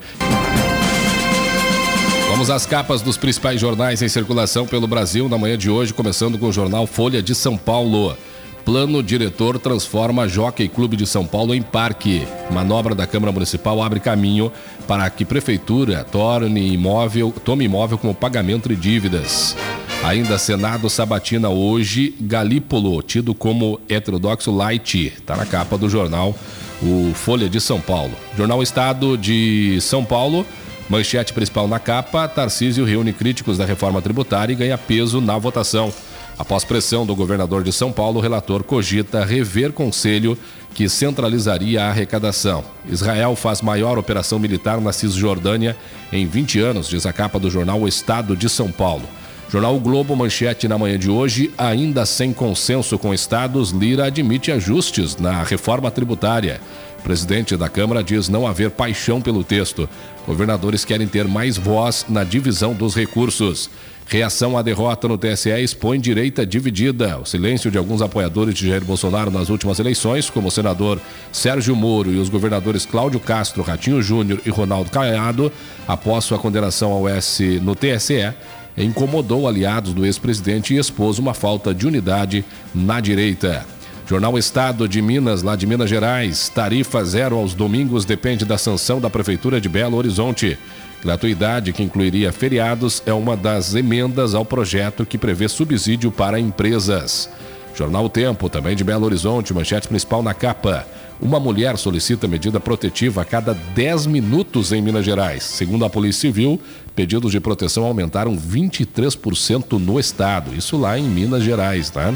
Vamos 2.30 2.50
às 2.50 2.66
capas 2.66 3.02
dos 3.02 3.16
principais 3.16 3.62
jornais 3.62 4.02
em 4.02 4.10
circulação 4.10 4.68
pelo 4.68 4.86
Brasil 4.86 5.30
na 5.30 5.38
manhã 5.38 5.58
de 5.58 5.70
hoje, 5.70 5.94
começando 5.94 6.38
com 6.38 6.48
o 6.48 6.52
jornal 6.52 6.86
Folha 6.86 7.24
de 7.24 7.34
São 7.34 7.56
Paulo. 7.56 8.18
Plano 8.66 9.04
diretor 9.04 9.60
transforma 9.60 10.28
Jockey 10.28 10.68
Clube 10.68 10.98
de 10.98 11.06
São 11.06 11.24
Paulo 11.24 11.54
em 11.54 11.62
parque. 11.62 12.28
Manobra 12.50 12.96
da 12.96 13.06
Câmara 13.06 13.32
Municipal 13.32 13.80
abre 13.84 14.00
caminho 14.00 14.52
para 14.88 15.08
que 15.08 15.24
Prefeitura 15.24 16.04
torne 16.04 16.74
imóvel, 16.74 17.32
tome 17.44 17.66
imóvel 17.66 18.00
como 18.00 18.16
pagamento 18.16 18.68
de 18.68 18.76
dívidas. 18.76 19.56
Ainda 20.04 20.40
Senado 20.40 20.90
sabatina 20.90 21.48
hoje 21.48 22.16
Galípolo, 22.20 23.04
tido 23.04 23.36
como 23.36 23.80
heterodoxo 23.88 24.52
light. 24.52 25.14
Está 25.16 25.36
na 25.36 25.46
capa 25.46 25.78
do 25.78 25.88
jornal 25.88 26.34
o 26.82 27.14
Folha 27.14 27.48
de 27.48 27.62
São 27.62 27.80
Paulo. 27.80 28.14
Jornal 28.36 28.64
Estado 28.64 29.16
de 29.16 29.78
São 29.80 30.04
Paulo. 30.04 30.44
Manchete 30.90 31.34
principal 31.34 31.68
na 31.68 31.78
capa: 31.78 32.28
Tarcísio 32.28 32.84
reúne 32.84 33.14
críticos 33.14 33.60
da 33.60 33.66
reforma 33.66 34.02
tributária 34.02 34.54
e 34.54 34.56
ganha 34.56 34.78
peso 34.78 35.22
na 35.22 35.38
votação. 35.38 35.94
Após 36.38 36.66
pressão 36.66 37.06
do 37.06 37.16
governador 37.16 37.64
de 37.64 37.72
São 37.72 37.92
Paulo, 37.92 38.20
o 38.20 38.22
relator 38.22 38.64
cogita 38.64 39.24
rever 39.24 39.72
conselho 39.72 40.38
que 40.74 40.90
centralizaria 40.90 41.84
a 41.84 41.90
arrecadação. 41.90 42.64
Israel 42.90 43.36
faz 43.38 43.62
maior 43.62 43.98
operação 43.98 44.38
militar 44.38 44.82
na 44.82 44.92
Cisjordânia 44.92 45.78
em 46.12 46.28
20 46.28 46.60
anos, 46.60 46.90
diz 46.90 47.06
a 47.06 47.14
capa 47.14 47.40
do 47.40 47.50
jornal 47.50 47.80
O 47.80 47.88
Estado 47.88 48.36
de 48.36 48.50
São 48.50 48.70
Paulo. 48.70 49.04
Jornal 49.50 49.76
o 49.76 49.80
Globo, 49.80 50.14
manchete 50.16 50.68
na 50.68 50.78
manhã 50.78 51.00
de 51.00 51.10
hoje, 51.10 51.54
ainda 51.58 52.06
sem 52.06 52.34
consenso 52.34 53.00
com 53.00 53.14
estados, 53.14 53.70
Lira 53.70 54.06
admite 54.06 54.52
ajustes 54.52 55.16
na 55.16 55.44
reforma 55.44 55.90
tributária. 55.90 56.60
Presidente 57.06 57.56
da 57.56 57.70
Câmara 57.70 58.04
diz 58.04 58.28
não 58.28 58.48
haver 58.48 58.72
paixão 58.72 59.22
pelo 59.22 59.44
texto. 59.44 59.88
Governadores 60.26 60.84
querem 60.84 61.08
ter 61.08 61.28
mais 61.28 61.56
voz 61.56 62.04
na 62.10 62.24
divisão 62.24 62.74
dos 62.74 62.96
recursos. 62.96 63.70
Reação 64.08 64.58
à 64.58 64.64
derrota 64.64 65.08
no 65.08 65.16
TSE 65.16 65.52
expõe 65.52 66.00
direita 66.00 66.44
dividida. 66.44 67.20
O 67.20 67.26
silêncio 67.26 67.70
de 67.70 67.78
alguns 67.78 68.02
apoiadores 68.02 68.56
de 68.56 68.68
Jair 68.70 68.84
Bolsonaro 68.84 69.30
nas 69.30 69.50
últimas 69.50 69.78
eleições, 69.78 70.32
como 70.32 70.48
o 70.48 70.52
senador 70.52 71.00
Sérgio 71.32 71.76
Moro 71.76 72.12
e 72.12 72.18
os 72.18 72.28
governadores 72.28 72.88
Cláudio 72.88 73.20
Castro, 73.20 73.62
Ratinho 73.62 74.02
Júnior 74.02 74.42
e 74.44 74.50
Ronaldo 74.50 74.90
Caiado, 74.90 75.52
após 75.88 76.26
sua 76.26 76.40
condenação 76.40 76.92
ao 76.92 77.08
S 77.08 77.60
no 77.60 77.76
TSE, 77.76 78.34
incomodou 78.76 79.48
aliados 79.48 79.94
do 79.94 80.04
ex-presidente 80.04 80.74
e 80.74 80.80
expôs 80.80 81.20
uma 81.20 81.36
falta 81.36 81.72
de 81.72 81.86
unidade 81.86 82.44
na 82.74 83.00
direita. 83.00 83.75
Jornal 84.08 84.38
Estado 84.38 84.88
de 84.88 85.02
Minas, 85.02 85.42
lá 85.42 85.56
de 85.56 85.66
Minas 85.66 85.90
Gerais. 85.90 86.48
Tarifa 86.50 87.04
zero 87.04 87.38
aos 87.38 87.56
domingos 87.56 88.06
depende 88.06 88.46
da 88.46 88.56
sanção 88.56 89.02
da 89.02 89.10
Prefeitura 89.10 89.60
de 89.60 89.68
Belo 89.68 89.98
Horizonte. 89.98 90.60
Gratuidade, 91.02 91.74
que 91.74 91.82
incluiria 91.82 92.32
feriados, 92.32 93.02
é 93.08 93.14
uma 93.14 93.36
das 93.36 93.74
emendas 93.74 94.36
ao 94.36 94.46
projeto 94.46 95.08
que 95.08 95.18
prevê 95.18 95.48
subsídio 95.48 96.12
para 96.12 96.40
empresas. 96.40 97.28
Jornal 97.76 98.08
Tempo, 98.08 98.48
também 98.48 98.76
de 98.76 98.84
Belo 98.84 99.06
Horizonte, 99.06 99.54
manchete 99.56 99.88
principal 99.88 100.22
na 100.22 100.36
capa. 100.36 100.86
Uma 101.20 101.40
mulher 101.40 101.76
solicita 101.76 102.28
medida 102.28 102.60
protetiva 102.60 103.24
a 103.24 103.26
cada 103.26 103.54
10 103.54 104.06
minutos 104.06 104.72
em 104.72 104.84
Minas 104.84 105.04
Gerais. 105.04 105.44
Segundo 105.44 105.84
a 105.84 105.90
Polícia 105.90 106.22
Civil, 106.22 106.62
pedidos 106.96 107.32
de 107.32 107.40
proteção 107.40 107.84
aumentaram 107.84 108.38
23% 108.38 109.80
no 109.80 110.00
estado. 110.00 110.56
Isso 110.56 110.78
lá 110.78 110.98
em 111.00 111.04
Minas 111.04 111.44
Gerais, 111.44 111.90
tá? 111.90 112.14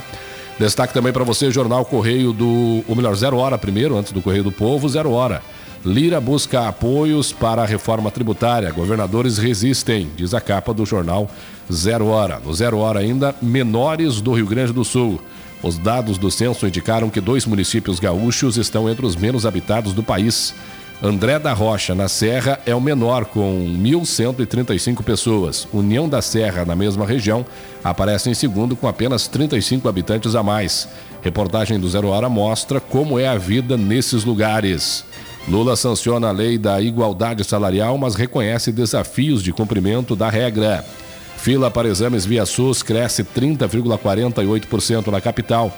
Destaque 0.59 0.93
também 0.93 1.13
para 1.13 1.23
você, 1.23 1.49
Jornal 1.49 1.85
Correio 1.85 2.33
do. 2.33 2.83
Ou 2.85 2.93
melhor, 2.95 3.15
Zero 3.15 3.37
Hora 3.37 3.57
primeiro, 3.57 3.97
antes 3.97 4.11
do 4.11 4.21
Correio 4.21 4.43
do 4.43 4.51
Povo, 4.51 4.89
Zero 4.89 5.11
Hora. 5.11 5.41
Lira 5.85 6.19
busca 6.19 6.67
apoios 6.67 7.31
para 7.31 7.61
a 7.63 7.65
reforma 7.65 8.11
tributária. 8.11 8.69
Governadores 8.69 9.37
resistem, 9.37 10.09
diz 10.17 10.33
a 10.33 10.41
capa 10.41 10.73
do 10.73 10.85
jornal 10.85 11.31
Zero 11.71 12.07
Hora. 12.07 12.41
No 12.43 12.53
Zero 12.53 12.79
Hora 12.79 12.99
ainda, 12.99 13.33
menores 13.41 14.19
do 14.19 14.33
Rio 14.33 14.45
Grande 14.45 14.73
do 14.73 14.83
Sul. 14.83 15.21
Os 15.63 15.77
dados 15.77 16.17
do 16.17 16.29
censo 16.29 16.67
indicaram 16.67 17.09
que 17.09 17.21
dois 17.21 17.45
municípios 17.45 17.97
gaúchos 17.97 18.57
estão 18.57 18.89
entre 18.89 19.05
os 19.05 19.15
menos 19.15 19.45
habitados 19.45 19.93
do 19.93 20.03
país. 20.03 20.53
André 21.01 21.39
da 21.39 21.53
Rocha, 21.53 21.95
na 21.95 22.09
Serra, 22.09 22.59
é 22.65 22.75
o 22.75 22.81
menor, 22.81 23.23
com 23.23 23.65
1.135 23.65 25.01
pessoas. 25.01 25.65
União 25.71 26.09
da 26.09 26.21
Serra, 26.21 26.65
na 26.65 26.75
mesma 26.75 27.05
região, 27.05 27.45
aparece 27.81 28.29
em 28.29 28.33
segundo, 28.33 28.75
com 28.75 28.85
apenas 28.85 29.25
35 29.25 29.87
habitantes 29.87 30.35
a 30.35 30.43
mais. 30.43 30.89
Reportagem 31.21 31.79
do 31.79 31.87
Zero 31.87 32.09
Hora 32.09 32.27
mostra 32.27 32.81
como 32.81 33.17
é 33.17 33.29
a 33.29 33.37
vida 33.37 33.77
nesses 33.77 34.25
lugares. 34.25 35.05
Lula 35.47 35.77
sanciona 35.77 36.27
a 36.27 36.33
lei 36.33 36.57
da 36.57 36.81
igualdade 36.81 37.45
salarial, 37.45 37.97
mas 37.97 38.15
reconhece 38.15 38.69
desafios 38.69 39.41
de 39.41 39.53
cumprimento 39.53 40.17
da 40.17 40.29
regra. 40.29 40.83
Fila 41.37 41.71
para 41.71 41.87
exames 41.87 42.25
via 42.25 42.45
SUS 42.45 42.83
cresce 42.83 43.23
30,48% 43.23 45.07
na 45.07 45.21
capital. 45.21 45.71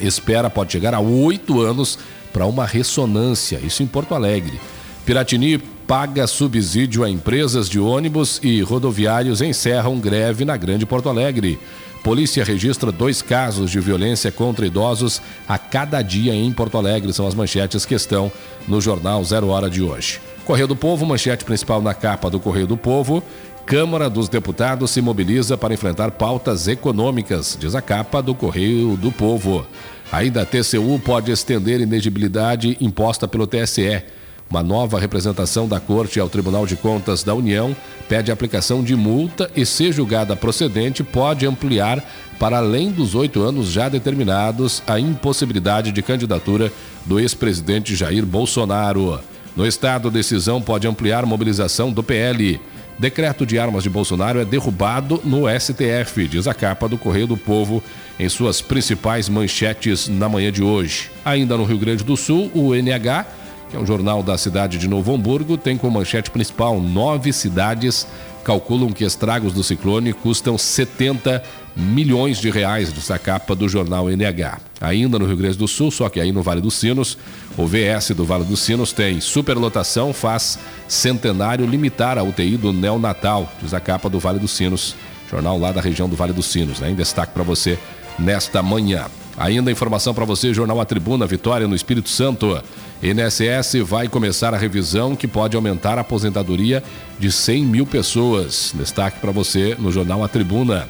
Espera 0.00 0.50
pode 0.50 0.72
chegar 0.72 0.94
a 0.94 1.00
oito 1.00 1.60
anos 1.60 1.96
para 2.38 2.46
uma 2.46 2.64
ressonância, 2.64 3.58
isso 3.58 3.82
em 3.82 3.86
Porto 3.88 4.14
Alegre. 4.14 4.60
Piratini 5.04 5.58
paga 5.58 6.24
subsídio 6.24 7.02
a 7.02 7.10
empresas 7.10 7.68
de 7.68 7.80
ônibus 7.80 8.38
e 8.44 8.62
rodoviários 8.62 9.42
encerram 9.42 9.98
greve 9.98 10.44
na 10.44 10.56
Grande 10.56 10.86
Porto 10.86 11.08
Alegre. 11.08 11.58
Polícia 12.04 12.44
registra 12.44 12.92
dois 12.92 13.20
casos 13.20 13.72
de 13.72 13.80
violência 13.80 14.30
contra 14.30 14.64
idosos 14.64 15.20
a 15.48 15.58
cada 15.58 16.00
dia 16.00 16.32
em 16.32 16.52
Porto 16.52 16.78
Alegre. 16.78 17.12
São 17.12 17.26
as 17.26 17.34
manchetes 17.34 17.84
que 17.84 17.96
estão 17.96 18.30
no 18.68 18.80
jornal 18.80 19.24
Zero 19.24 19.48
Hora 19.48 19.68
de 19.68 19.82
hoje. 19.82 20.20
Correio 20.44 20.68
do 20.68 20.76
Povo, 20.76 21.04
manchete 21.04 21.44
principal 21.44 21.82
na 21.82 21.92
capa 21.92 22.30
do 22.30 22.38
Correio 22.38 22.68
do 22.68 22.76
Povo. 22.76 23.20
Câmara 23.66 24.08
dos 24.08 24.28
Deputados 24.28 24.92
se 24.92 25.02
mobiliza 25.02 25.58
para 25.58 25.74
enfrentar 25.74 26.12
pautas 26.12 26.68
econômicas, 26.68 27.58
diz 27.58 27.74
a 27.74 27.82
capa 27.82 28.22
do 28.22 28.32
Correio 28.32 28.96
do 28.96 29.10
Povo. 29.10 29.66
Ainda 30.10 30.42
a 30.42 30.46
TCU 30.46 30.98
pode 31.04 31.30
estender 31.30 31.80
inegibilidade 31.80 32.76
imposta 32.80 33.28
pelo 33.28 33.46
TSE. 33.46 34.02
Uma 34.50 34.62
nova 34.62 34.98
representação 34.98 35.68
da 35.68 35.78
Corte 35.78 36.18
ao 36.18 36.30
Tribunal 36.30 36.66
de 36.66 36.74
Contas 36.76 37.22
da 37.22 37.34
União 37.34 37.76
pede 38.08 38.32
aplicação 38.32 38.82
de 38.82 38.96
multa 38.96 39.50
e, 39.54 39.66
se 39.66 39.92
julgada 39.92 40.34
procedente, 40.34 41.04
pode 41.04 41.46
ampliar 41.46 42.02
para 42.38 42.56
além 42.56 42.90
dos 42.90 43.14
oito 43.14 43.42
anos 43.42 43.68
já 43.68 43.90
determinados 43.90 44.82
a 44.86 44.98
impossibilidade 44.98 45.92
de 45.92 46.00
candidatura 46.00 46.72
do 47.04 47.20
ex-presidente 47.20 47.94
Jair 47.94 48.24
Bolsonaro. 48.24 49.20
No 49.54 49.66
Estado, 49.66 50.10
decisão 50.10 50.62
pode 50.62 50.88
ampliar 50.88 51.26
mobilização 51.26 51.92
do 51.92 52.02
PL. 52.02 52.58
Decreto 52.98 53.46
de 53.46 53.58
armas 53.58 53.84
de 53.84 53.90
Bolsonaro 53.90 54.40
é 54.40 54.44
derrubado 54.44 55.20
no 55.24 55.44
STF, 55.48 56.26
diz 56.26 56.48
a 56.48 56.54
capa 56.54 56.88
do 56.88 56.98
Correio 56.98 57.28
do 57.28 57.36
Povo 57.36 57.82
em 58.18 58.28
suas 58.28 58.60
principais 58.60 59.28
manchetes 59.28 60.08
na 60.08 60.28
manhã 60.28 60.50
de 60.50 60.64
hoje. 60.64 61.08
Ainda 61.24 61.56
no 61.56 61.64
Rio 61.64 61.78
Grande 61.78 62.02
do 62.02 62.16
Sul, 62.16 62.50
o 62.52 62.74
NH 62.74 63.38
que 63.68 63.76
é 63.76 63.78
um 63.78 63.86
jornal 63.86 64.22
da 64.22 64.38
cidade 64.38 64.78
de 64.78 64.88
Novo 64.88 65.14
Hamburgo, 65.14 65.56
tem 65.56 65.76
como 65.76 65.98
manchete 65.98 66.30
principal: 66.30 66.80
nove 66.80 67.32
cidades 67.32 68.06
calculam 68.42 68.92
que 68.92 69.04
estragos 69.04 69.52
do 69.52 69.62
ciclone 69.62 70.12
custam 70.12 70.56
70 70.56 71.42
milhões 71.78 72.38
de 72.38 72.50
reais, 72.50 72.92
dessa 72.92 73.16
capa 73.18 73.54
do 73.54 73.68
jornal 73.68 74.10
NH. 74.10 74.58
Ainda 74.80 75.16
no 75.16 75.26
Rio 75.26 75.36
Grande 75.36 75.56
do 75.56 75.68
Sul, 75.68 75.92
só 75.92 76.08
que 76.08 76.18
aí 76.18 76.32
no 76.32 76.42
Vale 76.42 76.60
dos 76.60 76.74
Sinos, 76.74 77.16
o 77.56 77.64
VS 77.66 78.10
do 78.16 78.24
Vale 78.24 78.44
dos 78.44 78.58
Sinos 78.58 78.92
tem 78.92 79.20
superlotação, 79.20 80.12
faz 80.12 80.58
centenário 80.88 81.64
limitar 81.64 82.18
a 82.18 82.24
UTI 82.24 82.56
do 82.56 82.72
neonatal, 82.72 83.50
diz 83.62 83.72
a 83.72 83.78
capa 83.78 84.10
do 84.10 84.18
Vale 84.18 84.40
dos 84.40 84.50
Sinos, 84.50 84.96
jornal 85.30 85.56
lá 85.56 85.70
da 85.70 85.80
região 85.80 86.08
do 86.08 86.16
Vale 86.16 86.32
dos 86.32 86.46
Sinos, 86.46 86.80
né? 86.80 86.90
em 86.90 86.96
destaque 86.96 87.32
para 87.32 87.44
você 87.44 87.78
nesta 88.18 88.60
manhã. 88.60 89.06
Ainda 89.36 89.70
informação 89.70 90.12
para 90.12 90.24
você, 90.24 90.52
Jornal 90.52 90.80
A 90.80 90.84
Tribuna, 90.84 91.24
Vitória 91.24 91.68
no 91.68 91.76
Espírito 91.76 92.08
Santo. 92.08 92.60
INSS 93.00 93.84
vai 93.84 94.08
começar 94.08 94.52
a 94.52 94.58
revisão 94.58 95.14
que 95.14 95.28
pode 95.28 95.54
aumentar 95.54 95.96
a 95.96 96.00
aposentadoria 96.00 96.82
de 97.20 97.30
100 97.30 97.64
mil 97.64 97.86
pessoas. 97.86 98.72
Destaque 98.74 99.20
para 99.20 99.30
você 99.30 99.76
no 99.78 99.92
Jornal 99.92 100.24
A 100.24 100.28
Tribuna. 100.28 100.88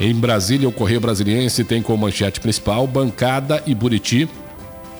Em 0.00 0.14
Brasília, 0.14 0.68
o 0.68 0.72
Correio 0.72 1.00
Brasiliense 1.00 1.64
tem 1.64 1.82
como 1.82 2.04
manchete 2.04 2.40
principal 2.40 2.86
Bancada 2.86 3.62
e 3.66 3.74
Buriti 3.74 4.28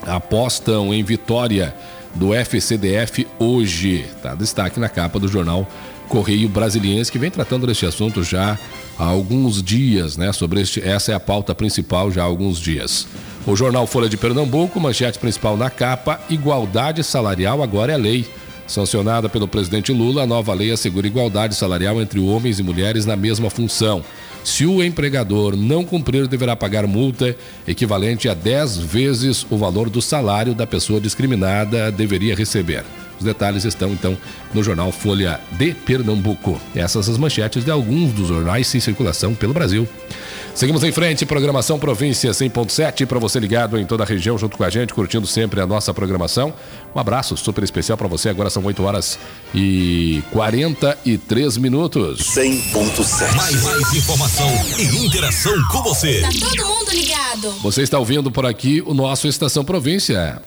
apostam 0.06 0.92
em 0.92 1.02
vitória 1.02 1.74
do 2.14 2.34
FCDF 2.34 3.26
hoje. 3.38 4.06
Tá 4.22 4.34
destaque 4.34 4.80
na 4.80 4.88
capa 4.88 5.18
do 5.18 5.28
jornal 5.28 5.68
Correio 6.08 6.48
Brasiliense, 6.48 7.12
que 7.12 7.18
vem 7.18 7.30
tratando 7.30 7.66
deste 7.66 7.86
assunto 7.86 8.24
já 8.24 8.58
há 8.98 9.04
alguns 9.04 9.62
dias, 9.62 10.16
né? 10.16 10.32
Sobre 10.32 10.62
este, 10.62 10.80
essa 10.80 11.12
é 11.12 11.14
a 11.14 11.20
pauta 11.20 11.54
principal 11.54 12.10
já 12.10 12.22
há 12.22 12.24
alguns 12.24 12.58
dias. 12.58 13.06
O 13.46 13.54
jornal 13.54 13.86
Folha 13.86 14.08
de 14.08 14.16
Pernambuco, 14.16 14.80
manchete 14.80 15.18
principal 15.18 15.56
na 15.56 15.70
capa: 15.70 16.20
igualdade 16.28 17.04
salarial 17.04 17.62
agora 17.62 17.92
é 17.92 17.96
lei. 17.96 18.26
Sancionada 18.66 19.30
pelo 19.30 19.48
presidente 19.48 19.92
Lula, 19.92 20.24
a 20.24 20.26
nova 20.26 20.52
lei 20.52 20.70
assegura 20.70 21.06
igualdade 21.06 21.54
salarial 21.54 22.02
entre 22.02 22.20
homens 22.20 22.58
e 22.58 22.62
mulheres 22.62 23.06
na 23.06 23.16
mesma 23.16 23.48
função. 23.48 24.04
Se 24.44 24.64
o 24.64 24.82
empregador 24.82 25.56
não 25.56 25.84
cumprir, 25.84 26.26
deverá 26.26 26.56
pagar 26.56 26.86
multa 26.86 27.36
equivalente 27.66 28.28
a 28.28 28.34
10 28.34 28.78
vezes 28.78 29.46
o 29.50 29.56
valor 29.56 29.90
do 29.90 30.00
salário 30.00 30.54
da 30.54 30.66
pessoa 30.66 31.00
discriminada 31.00 31.92
deveria 31.92 32.34
receber. 32.34 32.84
Os 33.18 33.24
detalhes 33.24 33.64
estão 33.64 33.92
então 33.92 34.16
no 34.54 34.62
jornal 34.62 34.92
Folha 34.92 35.40
de 35.52 35.74
Pernambuco. 35.74 36.60
Essas 36.74 37.08
as 37.08 37.18
manchetes 37.18 37.64
de 37.64 37.70
alguns 37.70 38.12
dos 38.12 38.28
jornais 38.28 38.74
em 38.74 38.80
circulação 38.80 39.34
pelo 39.34 39.52
Brasil. 39.52 39.88
Seguimos 40.58 40.82
em 40.82 40.90
frente, 40.90 41.24
programação 41.24 41.78
Província 41.78 42.32
100.7 42.32 43.06
para 43.06 43.20
você 43.20 43.38
ligado 43.38 43.78
em 43.78 43.86
toda 43.86 44.02
a 44.02 44.06
região 44.06 44.36
junto 44.36 44.56
com 44.56 44.64
a 44.64 44.68
gente, 44.70 44.92
curtindo 44.92 45.24
sempre 45.24 45.60
a 45.60 45.66
nossa 45.66 45.94
programação. 45.94 46.52
Um 46.92 46.98
abraço 46.98 47.36
super 47.36 47.62
especial 47.62 47.96
para 47.96 48.08
você. 48.08 48.28
Agora 48.28 48.50
são 48.50 48.64
8 48.64 48.82
horas 48.82 49.18
e 49.54 50.20
43 50.32 51.56
minutos. 51.58 52.34
100.7. 52.34 53.36
Mais, 53.36 53.62
mais 53.62 53.94
informação 53.94 54.50
e 54.78 55.06
interação 55.06 55.54
com 55.70 55.80
você. 55.84 56.22
Tá 56.22 56.28
todo 56.28 56.66
mundo 56.66 56.90
ligado. 56.90 57.50
Você 57.62 57.82
está 57.82 57.98
ouvindo 57.98 58.28
por 58.28 58.44
aqui 58.44 58.82
o 58.84 58.94
nosso 58.94 59.28
Estação 59.28 59.64
Província. 59.64 60.42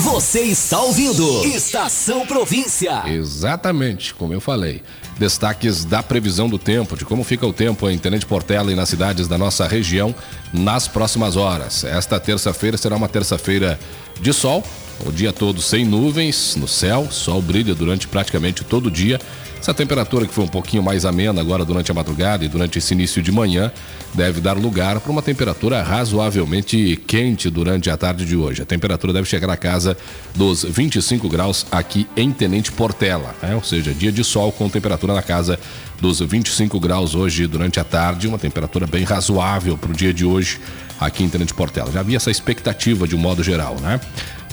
Você 0.00 0.40
está 0.40 0.80
ouvindo 0.80 1.44
Estação 1.44 2.26
Província. 2.26 3.02
Exatamente, 3.06 4.14
como 4.14 4.32
eu 4.32 4.40
falei. 4.40 4.82
destaques 5.18 5.84
da 5.84 6.02
previsão 6.02 6.48
do 6.48 6.58
tempo, 6.58 6.96
de 6.96 7.04
como 7.04 7.22
fica 7.22 7.46
o 7.46 7.52
tempo 7.52 7.88
em 7.88 7.98
Tenente 7.98 8.24
Portela 8.24 8.72
e 8.72 8.74
nas 8.74 8.88
cidades 8.88 9.28
da 9.28 9.36
nossa 9.36 9.68
região 9.68 10.14
nas 10.52 10.88
próximas 10.88 11.36
horas. 11.36 11.84
Esta 11.84 12.18
terça-feira 12.18 12.76
será 12.76 12.96
uma 12.96 13.08
terça-feira 13.08 13.78
de 14.20 14.32
sol, 14.32 14.64
o 15.04 15.12
dia 15.12 15.32
todo 15.32 15.60
sem 15.60 15.84
nuvens 15.84 16.56
no 16.56 16.66
céu, 16.66 17.08
sol 17.10 17.42
brilha 17.42 17.74
durante 17.74 18.08
praticamente 18.08 18.64
todo 18.64 18.86
o 18.86 18.90
dia. 18.90 19.20
Essa 19.62 19.72
temperatura 19.72 20.26
que 20.26 20.34
foi 20.34 20.42
um 20.42 20.48
pouquinho 20.48 20.82
mais 20.82 21.04
amena 21.04 21.40
agora 21.40 21.64
durante 21.64 21.88
a 21.88 21.94
madrugada 21.94 22.44
e 22.44 22.48
durante 22.48 22.78
esse 22.78 22.94
início 22.94 23.22
de 23.22 23.30
manhã 23.30 23.70
deve 24.12 24.40
dar 24.40 24.56
lugar 24.56 24.98
para 24.98 25.12
uma 25.12 25.22
temperatura 25.22 25.80
razoavelmente 25.84 27.00
quente 27.06 27.48
durante 27.48 27.88
a 27.88 27.96
tarde 27.96 28.24
de 28.24 28.36
hoje. 28.36 28.60
A 28.60 28.64
temperatura 28.64 29.12
deve 29.12 29.28
chegar 29.28 29.48
a 29.48 29.56
casa 29.56 29.96
dos 30.34 30.64
25 30.64 31.28
graus 31.28 31.64
aqui 31.70 32.08
em 32.16 32.32
Tenente 32.32 32.72
Portela, 32.72 33.36
né? 33.40 33.54
ou 33.54 33.62
seja, 33.62 33.94
dia 33.94 34.10
de 34.10 34.24
sol 34.24 34.50
com 34.50 34.68
temperatura 34.68 35.14
na 35.14 35.22
casa 35.22 35.56
dos 36.00 36.18
25 36.18 36.80
graus 36.80 37.14
hoje 37.14 37.46
durante 37.46 37.78
a 37.78 37.84
tarde, 37.84 38.26
uma 38.26 38.40
temperatura 38.40 38.84
bem 38.84 39.04
razoável 39.04 39.78
para 39.78 39.92
o 39.92 39.94
dia 39.94 40.12
de 40.12 40.24
hoje 40.24 40.58
aqui 40.98 41.22
em 41.22 41.28
Tenente 41.28 41.54
Portela. 41.54 41.92
Já 41.92 42.00
havia 42.00 42.16
essa 42.16 42.32
expectativa 42.32 43.06
de 43.06 43.14
um 43.14 43.18
modo 43.18 43.44
geral, 43.44 43.76
né? 43.80 44.00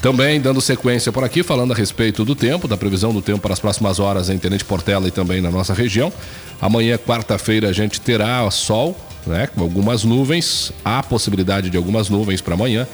Também 0.02 0.40
dando 0.40 0.62
sequência 0.62 1.12
por 1.12 1.22
aqui, 1.24 1.42
falando 1.42 1.72
a 1.72 1.76
respeito 1.76 2.24
do 2.24 2.34
tempo, 2.34 2.66
da 2.66 2.74
previsão 2.74 3.12
do 3.12 3.20
tempo 3.20 3.40
para 3.40 3.52
as 3.52 3.60
próximas 3.60 3.98
horas 3.98 4.30
em 4.30 4.38
Tenente 4.38 4.64
Portela 4.64 5.06
e 5.06 5.10
também 5.10 5.42
na 5.42 5.50
nossa 5.50 5.74
região. 5.74 6.10
Amanhã, 6.58 6.96
quarta-feira, 6.96 7.68
a 7.68 7.72
gente 7.72 8.00
terá 8.00 8.50
sol, 8.50 8.98
né, 9.26 9.46
com 9.46 9.60
algumas 9.60 10.02
nuvens, 10.02 10.72
há 10.82 11.02
possibilidade 11.02 11.68
de 11.68 11.76
algumas 11.76 12.08
nuvens 12.08 12.40
para 12.40 12.54
amanhã 12.54 12.88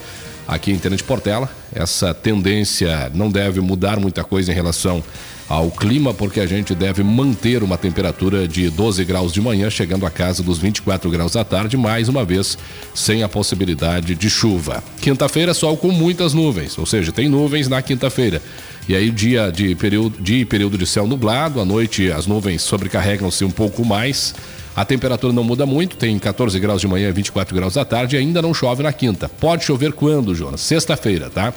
aqui 0.48 0.72
em 0.72 0.78
Tenente 0.78 1.04
Portela. 1.04 1.48
Essa 1.72 2.12
tendência 2.12 3.08
não 3.14 3.30
deve 3.30 3.60
mudar 3.60 4.00
muita 4.00 4.24
coisa 4.24 4.50
em 4.50 4.54
relação 4.54 5.02
ao 5.48 5.70
clima, 5.70 6.12
porque 6.12 6.40
a 6.40 6.46
gente 6.46 6.74
deve 6.74 7.02
manter 7.02 7.62
uma 7.62 7.78
temperatura 7.78 8.48
de 8.48 8.68
12 8.68 9.04
graus 9.04 9.32
de 9.32 9.40
manhã, 9.40 9.70
chegando 9.70 10.04
a 10.04 10.10
casa 10.10 10.42
dos 10.42 10.58
24 10.58 11.08
graus 11.10 11.36
à 11.36 11.44
tarde, 11.44 11.76
mais 11.76 12.08
uma 12.08 12.24
vez 12.24 12.58
sem 12.94 13.22
a 13.22 13.28
possibilidade 13.28 14.14
de 14.14 14.28
chuva. 14.28 14.82
Quinta-feira, 15.00 15.54
sol 15.54 15.76
com 15.76 15.92
muitas 15.92 16.34
nuvens, 16.34 16.76
ou 16.76 16.86
seja, 16.86 17.12
tem 17.12 17.28
nuvens 17.28 17.68
na 17.68 17.80
quinta-feira. 17.80 18.42
E 18.88 18.94
aí, 18.94 19.10
dia 19.10 19.50
de 19.50 19.74
período, 19.74 20.20
de 20.20 20.44
período 20.44 20.78
de 20.78 20.86
céu 20.86 21.06
nublado, 21.06 21.60
à 21.60 21.64
noite 21.64 22.10
as 22.10 22.26
nuvens 22.26 22.62
sobrecarregam-se 22.62 23.44
um 23.44 23.50
pouco 23.50 23.84
mais. 23.84 24.34
A 24.76 24.84
temperatura 24.84 25.32
não 25.32 25.42
muda 25.42 25.64
muito, 25.64 25.96
tem 25.96 26.18
14 26.18 26.58
graus 26.60 26.80
de 26.80 26.86
manhã 26.86 27.08
e 27.08 27.12
24 27.12 27.54
graus 27.54 27.76
à 27.76 27.84
tarde 27.84 28.14
e 28.14 28.18
ainda 28.18 28.42
não 28.42 28.52
chove 28.52 28.82
na 28.82 28.92
quinta. 28.92 29.28
Pode 29.28 29.64
chover 29.64 29.92
quando, 29.92 30.34
Jonas? 30.34 30.60
Sexta-feira, 30.60 31.30
tá? 31.30 31.54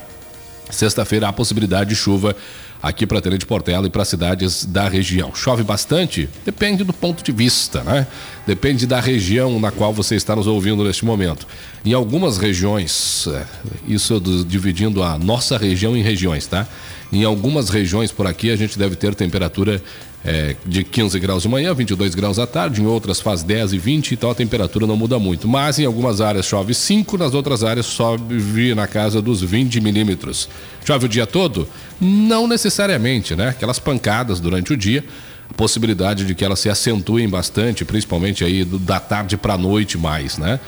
Sexta-feira 0.70 1.28
há 1.28 1.34
possibilidade 1.34 1.90
de 1.90 1.96
chuva 1.96 2.36
aqui 2.82 3.06
para 3.06 3.22
Tenente 3.22 3.46
Portela 3.46 3.88
e 3.88 3.90
para 3.90 4.06
cidades 4.06 4.66
da 4.66 4.88
região. 4.88 5.34
Chove 5.36 5.64
bastante? 5.64 6.30
Depende 6.46 6.84
do 6.84 6.94
ponto 6.94 7.24
de 7.24 7.32
vista, 7.32 7.84
né? 7.84 8.08
Depende 8.48 8.88
da 8.88 9.00
região 9.00 9.60
na 9.60 9.72
qual 9.72 9.94
você 9.94 10.16
está 10.16 10.36
nos 10.36 10.48
ouvindo 10.48 10.84
neste 10.84 11.06
momento. 11.06 11.46
Em 11.84 11.94
algumas 11.94 12.38
regiões, 12.38 13.28
é, 13.28 13.46
isso 13.88 14.20
dividindo 14.48 15.04
a 15.04 15.18
nossa 15.18 15.58
região 15.58 15.96
em 15.96 16.02
regiões, 16.02 16.48
tá? 16.48 16.68
Em 17.12 17.24
algumas 17.24 17.70
regiões 17.70 18.12
por 18.12 18.28
aqui 18.28 18.52
a 18.52 18.56
gente 18.56 18.78
deve 18.78 18.96
ter 18.96 19.16
temperatura 19.16 19.82
é, 20.24 20.56
de 20.66 20.84
15 20.84 21.18
graus 21.20 21.44
de 21.44 21.50
manhã, 21.50 21.74
22 21.74 22.14
graus 22.14 22.40
à 22.40 22.46
tarde, 22.46 22.82
em 22.82 22.86
outras 22.86 23.22
faz 23.22 23.42
10 23.42 23.74
e 23.74 23.78
20, 23.78 24.14
então 24.14 24.30
a 24.30 24.36
temperatura 24.36 24.86
não 24.86 24.98
muda 24.98 25.18
muito. 25.18 25.48
Mas 25.48 25.80
em 25.80 25.86
algumas 25.86 26.20
áreas 26.20 26.46
chove 26.46 26.74
5, 26.74 27.18
nas 27.18 27.34
outras 27.34 27.64
áreas 27.64 27.86
sobe 27.86 28.76
na 28.76 28.88
casa 28.88 29.22
dos 29.22 29.42
20 29.42 29.80
milímetros. 29.82 30.50
Chove 30.86 31.06
o 31.06 31.10
dia 31.10 31.26
todo? 31.26 31.68
Não 32.00 32.48
necessariamente, 32.48 33.36
né? 33.36 33.50
Aquelas 33.50 33.80
pancadas 33.80 34.40
durante 34.40 34.74
o 34.74 34.78
dia, 34.78 35.04
a 35.50 35.54
possibilidade 35.54 36.26
de 36.26 36.36
que 36.36 36.44
elas 36.44 36.60
se 36.60 36.70
acentuem 36.70 37.28
bastante, 37.30 37.86
principalmente 37.86 38.44
aí 38.44 38.66
da 38.66 39.00
tarde 39.00 39.38
para 39.38 39.54
a 39.54 39.58
noite 39.58 39.98
mais, 39.98 40.38
né? 40.38 40.60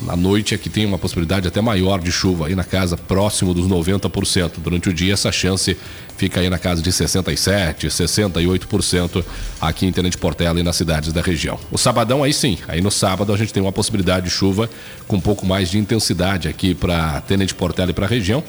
Na 0.00 0.16
noite 0.16 0.54
é 0.54 0.58
que 0.58 0.70
tem 0.70 0.86
uma 0.86 0.98
possibilidade 0.98 1.46
até 1.46 1.60
maior 1.60 2.00
de 2.00 2.10
chuva 2.10 2.46
aí 2.46 2.54
na 2.54 2.64
casa, 2.64 2.96
próximo 2.96 3.52
dos 3.52 3.68
90%. 3.68 4.52
Durante 4.58 4.88
o 4.88 4.92
dia, 4.92 5.12
essa 5.12 5.30
chance 5.30 5.76
fica 6.16 6.40
aí 6.40 6.48
na 6.48 6.58
casa 6.58 6.80
de 6.80 6.90
67%, 6.90 7.86
68% 7.86 9.24
aqui 9.60 9.86
em 9.86 9.92
Tenente 9.92 10.16
Portela 10.16 10.58
e 10.58 10.62
nas 10.62 10.76
cidades 10.76 11.12
da 11.12 11.20
região. 11.20 11.58
O 11.70 11.76
sabadão, 11.76 12.22
aí 12.22 12.32
sim, 12.32 12.58
aí 12.68 12.80
no 12.80 12.90
sábado 12.90 13.32
a 13.32 13.36
gente 13.36 13.52
tem 13.52 13.62
uma 13.62 13.72
possibilidade 13.72 14.26
de 14.26 14.30
chuva 14.30 14.68
com 15.06 15.16
um 15.16 15.20
pouco 15.20 15.44
mais 15.44 15.70
de 15.70 15.78
intensidade 15.78 16.48
aqui 16.48 16.74
para 16.74 17.20
Tenente 17.22 17.54
Portela 17.54 17.90
e 17.90 17.94
para 17.94 18.06
a 18.06 18.08
região. 18.08 18.42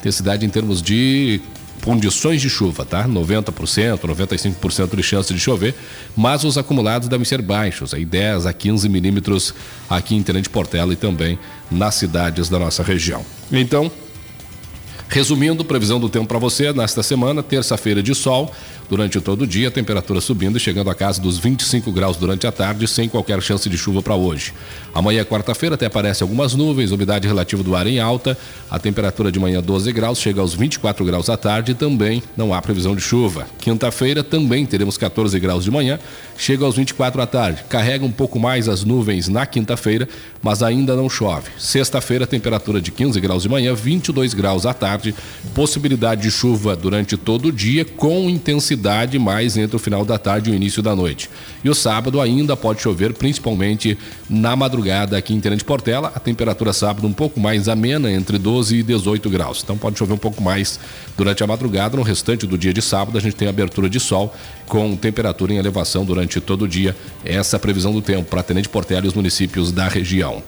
Intensidade 0.00 0.44
em 0.44 0.48
termos 0.48 0.82
de 0.82 1.40
condições 1.82 2.40
de 2.40 2.50
chuva, 2.50 2.84
tá? 2.84 3.06
90%, 3.06 4.00
95% 4.00 4.96
de 4.96 5.02
chance 5.02 5.32
de 5.32 5.40
chover, 5.40 5.74
mas 6.16 6.44
os 6.44 6.58
acumulados 6.58 7.08
devem 7.08 7.24
ser 7.24 7.42
baixos, 7.42 7.94
aí 7.94 8.04
10 8.04 8.46
a 8.46 8.52
15 8.52 8.88
milímetros 8.88 9.54
aqui 9.88 10.14
em 10.14 10.22
Tenente 10.22 10.50
Portela 10.50 10.92
e 10.92 10.96
também 10.96 11.38
nas 11.70 11.94
cidades 11.94 12.48
da 12.48 12.58
nossa 12.58 12.82
região. 12.82 13.24
Então, 13.50 13.90
resumindo, 15.08 15.64
previsão 15.64 15.98
do 15.98 16.08
tempo 16.08 16.26
para 16.26 16.38
você 16.38 16.72
nesta 16.72 17.02
semana, 17.02 17.42
terça-feira 17.42 18.02
de 18.02 18.14
sol, 18.14 18.52
durante 18.88 19.20
todo 19.20 19.42
o 19.42 19.46
dia, 19.46 19.70
temperatura 19.70 20.20
subindo 20.20 20.56
e 20.56 20.60
chegando 20.60 20.90
a 20.90 20.94
casa 20.94 21.20
dos 21.20 21.38
25 21.38 21.90
graus 21.92 22.16
durante 22.16 22.46
a 22.46 22.52
tarde, 22.52 22.86
sem 22.86 23.08
qualquer 23.08 23.40
chance 23.42 23.68
de 23.68 23.76
chuva 23.76 24.02
para 24.02 24.14
hoje. 24.14 24.52
Amanhã, 24.94 25.24
quarta-feira, 25.24 25.74
até 25.74 25.86
aparece 25.86 26.22
algumas 26.22 26.54
nuvens, 26.54 26.90
umidade 26.90 27.26
relativa 27.26 27.62
do 27.62 27.74
ar 27.74 27.86
em 27.86 28.00
alta, 28.00 28.36
a 28.70 28.78
temperatura 28.78 29.30
de 29.30 29.38
manhã 29.38 29.62
12 29.62 29.92
graus, 29.92 30.18
chega 30.18 30.40
aos 30.40 30.54
24 30.54 31.04
graus 31.04 31.28
à 31.28 31.36
tarde 31.36 31.74
também 31.74 32.22
não 32.36 32.52
há 32.52 32.60
previsão 32.60 32.94
de 32.94 33.00
chuva. 33.00 33.46
Quinta-feira 33.58 34.22
também 34.22 34.66
teremos 34.66 34.98
14 34.98 35.38
graus 35.38 35.64
de 35.64 35.70
manhã, 35.70 35.98
chega 36.36 36.64
aos 36.64 36.76
24 36.76 37.20
à 37.20 37.26
tarde. 37.26 37.64
Carrega 37.68 38.04
um 38.04 38.10
pouco 38.10 38.38
mais 38.38 38.68
as 38.68 38.84
nuvens 38.84 39.28
na 39.28 39.46
quinta-feira, 39.46 40.08
mas 40.42 40.62
ainda 40.62 40.96
não 40.96 41.08
chove. 41.08 41.50
Sexta-feira, 41.58 42.26
temperatura 42.26 42.80
de 42.80 42.90
15 42.90 43.20
graus 43.20 43.42
de 43.42 43.48
manhã, 43.48 43.74
22 43.74 44.34
graus 44.34 44.66
à 44.66 44.74
tarde, 44.74 44.97
possibilidade 45.54 46.22
de 46.22 46.30
chuva 46.30 46.76
durante 46.76 47.16
todo 47.16 47.48
o 47.48 47.52
dia 47.52 47.84
com 47.84 48.28
intensidade 48.28 49.18
mais 49.18 49.56
entre 49.56 49.76
o 49.76 49.78
final 49.78 50.04
da 50.04 50.18
tarde 50.18 50.50
e 50.50 50.52
o 50.52 50.56
início 50.56 50.82
da 50.82 50.94
noite. 50.94 51.28
E 51.62 51.68
o 51.68 51.74
sábado 51.74 52.20
ainda 52.20 52.56
pode 52.56 52.80
chover, 52.80 53.12
principalmente 53.12 53.98
na 54.28 54.54
madrugada 54.54 55.16
aqui 55.16 55.34
em 55.34 55.40
Tenente 55.40 55.64
Portela. 55.64 56.12
A 56.14 56.20
temperatura 56.20 56.72
sábado 56.72 57.06
um 57.06 57.12
pouco 57.12 57.40
mais 57.40 57.68
amena, 57.68 58.10
entre 58.10 58.38
12 58.38 58.76
e 58.76 58.82
18 58.82 59.28
graus. 59.30 59.60
Então 59.62 59.76
pode 59.76 59.98
chover 59.98 60.14
um 60.14 60.18
pouco 60.18 60.42
mais 60.42 60.78
durante 61.16 61.42
a 61.42 61.46
madrugada. 61.46 61.96
No 61.96 62.02
restante 62.02 62.46
do 62.46 62.56
dia 62.56 62.72
de 62.72 62.82
sábado 62.82 63.18
a 63.18 63.20
gente 63.20 63.36
tem 63.36 63.48
abertura 63.48 63.88
de 63.88 63.98
sol 63.98 64.34
com 64.66 64.94
temperatura 64.96 65.52
em 65.52 65.56
elevação 65.56 66.04
durante 66.04 66.40
todo 66.40 66.62
o 66.62 66.68
dia. 66.68 66.94
Essa 67.24 67.56
é 67.56 67.58
a 67.58 67.60
previsão 67.60 67.92
do 67.92 68.02
tempo 68.02 68.28
para 68.28 68.42
Tenente 68.42 68.68
Portela 68.68 69.06
e 69.06 69.08
os 69.08 69.14
municípios 69.14 69.72
da 69.72 69.88
região. 69.88 70.42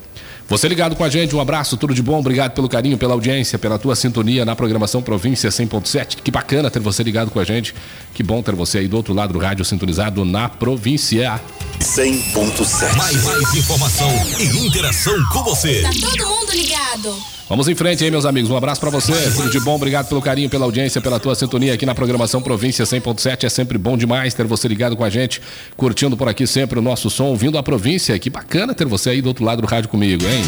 Você 0.50 0.66
ligado 0.66 0.96
com 0.96 1.04
a 1.04 1.08
gente, 1.08 1.36
um 1.36 1.40
abraço, 1.40 1.76
tudo 1.76 1.94
de 1.94 2.02
bom, 2.02 2.18
obrigado 2.18 2.50
pelo 2.54 2.68
carinho, 2.68 2.98
pela 2.98 3.14
audiência, 3.14 3.56
pela 3.56 3.78
tua 3.78 3.94
sintonia 3.94 4.44
na 4.44 4.56
programação 4.56 5.00
Província 5.00 5.48
100.7. 5.48 6.16
Que 6.24 6.30
bacana 6.32 6.68
ter 6.68 6.80
você 6.80 7.04
ligado 7.04 7.30
com 7.30 7.38
a 7.38 7.44
gente. 7.44 7.72
Que 8.12 8.20
bom 8.24 8.42
ter 8.42 8.56
você 8.56 8.78
aí 8.78 8.88
do 8.88 8.96
outro 8.96 9.14
lado 9.14 9.32
do 9.32 9.38
rádio 9.38 9.64
sintonizado 9.64 10.24
na 10.24 10.48
província. 10.48 11.40
100.7. 11.81 12.97
Mais, 12.97 13.25
mais 13.25 13.55
informação 13.55 14.09
e 14.38 14.66
interação 14.66 15.14
com 15.33 15.43
você. 15.43 15.81
Tá 15.81 15.90
todo 15.90 16.29
mundo 16.29 16.53
ligado. 16.53 17.16
Vamos 17.49 17.69
em 17.69 17.75
frente 17.75 18.05
aí, 18.05 18.11
meus 18.11 18.27
amigos. 18.27 18.51
Um 18.51 18.57
abraço 18.57 18.81
para 18.81 18.90
você. 18.90 19.12
Tudo 19.35 19.51
de 19.51 19.59
bom. 19.59 19.75
Obrigado 19.75 20.07
pelo 20.07 20.21
carinho, 20.21 20.49
pela 20.49 20.66
audiência, 20.66 21.01
pela 21.01 21.19
tua 21.19 21.35
sintonia 21.35 21.75
aqui 21.75 21.87
na 21.87 21.95
programação 21.95 22.43
Província 22.43 22.85
100.7. 22.85 23.45
É 23.45 23.49
sempre 23.49 23.79
bom 23.79 23.97
demais 23.97 24.35
ter 24.35 24.47
você 24.47 24.69
ligado 24.69 24.95
com 24.95 25.03
a 25.03 25.11
gente, 25.11 25.40
curtindo 25.77 26.16
por 26.16 26.29
aqui 26.29 26.47
sempre 26.47 26.79
o 26.79 26.83
nosso 26.83 27.09
som, 27.11 27.25
ouvindo 27.25 27.57
a 27.59 27.62
província. 27.62 28.16
Que 28.19 28.31
bacana 28.31 28.75
ter 28.75 28.87
você 28.87 29.11
aí 29.11 29.23
do 29.23 29.29
outro 29.29 29.45
lado 29.45 29.62
do 29.62 29.66
rádio 29.66 29.88
comigo, 29.88 30.25
hein? 30.25 30.45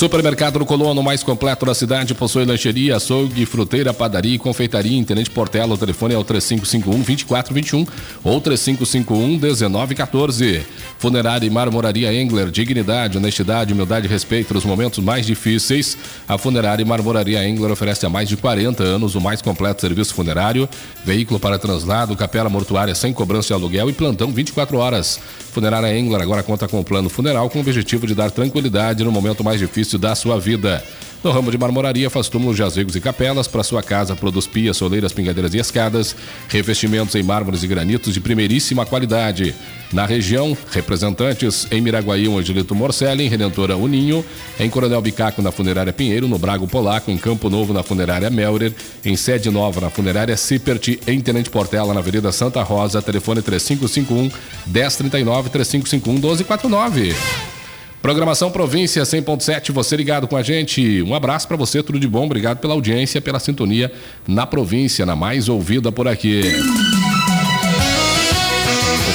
Supermercado 0.00 0.58
no 0.58 0.64
Colono, 0.64 1.02
mais 1.02 1.22
completo 1.22 1.66
da 1.66 1.74
cidade, 1.74 2.14
possui 2.14 2.46
lancheria, 2.46 2.96
açougue, 2.96 3.44
fruteira, 3.44 3.92
padaria 3.92 4.34
e 4.34 4.38
confeitaria. 4.38 4.96
Intendente 4.96 5.28
Portela, 5.28 5.74
o 5.74 5.76
telefone 5.76 6.14
é 6.14 6.16
o 6.16 6.24
3551-2421 6.24 7.86
ou 8.24 8.40
3551-1914. 8.40 10.62
Funerária 10.98 11.46
e 11.46 11.50
Marmoraria 11.50 12.12
Engler, 12.12 12.50
dignidade, 12.50 13.16
honestidade, 13.16 13.72
humildade 13.72 14.06
e 14.06 14.08
respeito 14.08 14.54
nos 14.54 14.64
momentos 14.64 15.02
mais 15.02 15.26
difíceis. 15.26 15.96
A 16.28 16.36
Funerária 16.36 16.82
e 16.82 16.84
Marmoraria 16.84 17.46
Engler 17.48 17.70
oferece 17.70 18.04
há 18.04 18.08
mais 18.08 18.28
de 18.28 18.36
40 18.36 18.82
anos 18.82 19.14
o 19.14 19.20
mais 19.20 19.40
completo 19.40 19.80
serviço 19.80 20.14
funerário, 20.14 20.68
veículo 21.04 21.40
para 21.40 21.58
translado, 21.58 22.16
capela 22.16 22.48
mortuária 22.48 22.94
sem 22.94 23.12
cobrança 23.12 23.48
de 23.48 23.54
aluguel 23.54 23.88
e 23.90 23.92
plantão 23.92 24.30
24 24.30 24.76
horas. 24.78 25.20
Funerária 25.52 25.96
Engler 25.96 26.20
agora 26.20 26.42
conta 26.42 26.68
com 26.68 26.80
o 26.80 26.84
plano 26.84 27.08
funeral 27.08 27.48
com 27.50 27.58
o 27.58 27.62
objetivo 27.62 28.06
de 28.06 28.14
dar 28.14 28.30
tranquilidade 28.30 29.02
no 29.02 29.10
momento 29.10 29.42
mais 29.42 29.58
difícil 29.58 29.98
da 29.98 30.14
sua 30.14 30.38
vida. 30.38 30.84
No 31.22 31.30
ramo 31.32 31.50
de 31.50 31.58
marmoraria, 31.58 32.08
faz 32.08 32.30
túmulos, 32.30 32.56
jazigos 32.56 32.96
e 32.96 33.00
capelas. 33.00 33.46
Para 33.46 33.62
sua 33.62 33.82
casa, 33.82 34.16
produz 34.16 34.46
pias, 34.46 34.78
soleiras, 34.78 35.12
pingadeiras 35.12 35.52
e 35.52 35.58
escadas. 35.58 36.16
Revestimentos 36.48 37.14
em 37.14 37.22
mármores 37.22 37.62
e 37.62 37.66
granitos 37.66 38.14
de 38.14 38.20
primeiríssima 38.20 38.86
qualidade. 38.86 39.54
Na 39.92 40.06
região, 40.06 40.56
representantes 40.70 41.66
em 41.70 41.82
Miraguaí, 41.82 42.26
o 42.26 42.38
Angelito 42.38 42.74
Morcelli, 42.74 43.24
em 43.24 43.28
Redentora 43.28 43.76
Uninho, 43.76 44.24
em 44.58 44.70
Coronel 44.70 45.02
Bicaco, 45.02 45.42
na 45.42 45.52
Funerária 45.52 45.92
Pinheiro, 45.92 46.26
no 46.26 46.38
Brago 46.38 46.66
Polaco, 46.66 47.10
em 47.10 47.18
Campo 47.18 47.50
Novo, 47.50 47.74
na 47.74 47.82
Funerária 47.82 48.30
Melrer, 48.30 48.72
em 49.04 49.14
Sede 49.14 49.50
Nova, 49.50 49.80
na 49.80 49.90
Funerária 49.90 50.36
Cipert, 50.38 51.00
em 51.06 51.20
Tenente 51.20 51.50
Portela, 51.50 51.92
na 51.92 52.00
Avenida 52.00 52.32
Santa 52.32 52.62
Rosa, 52.62 53.02
telefone 53.02 53.42
3551 53.42 54.30
1039 54.66 55.50
3551 55.50 56.12
1249. 56.14 57.49
Programação 58.02 58.50
Província 58.50 59.02
100.7, 59.02 59.72
você 59.72 59.94
ligado 59.94 60.26
com 60.26 60.36
a 60.36 60.42
gente. 60.42 61.02
Um 61.02 61.14
abraço 61.14 61.46
para 61.46 61.56
você, 61.56 61.82
tudo 61.82 62.00
de 62.00 62.08
bom. 62.08 62.24
Obrigado 62.24 62.58
pela 62.58 62.72
audiência, 62.72 63.20
pela 63.20 63.38
sintonia 63.38 63.92
na 64.26 64.46
província, 64.46 65.04
na 65.04 65.14
mais 65.14 65.48
ouvida 65.50 65.92
por 65.92 66.08
aqui. 66.08 66.42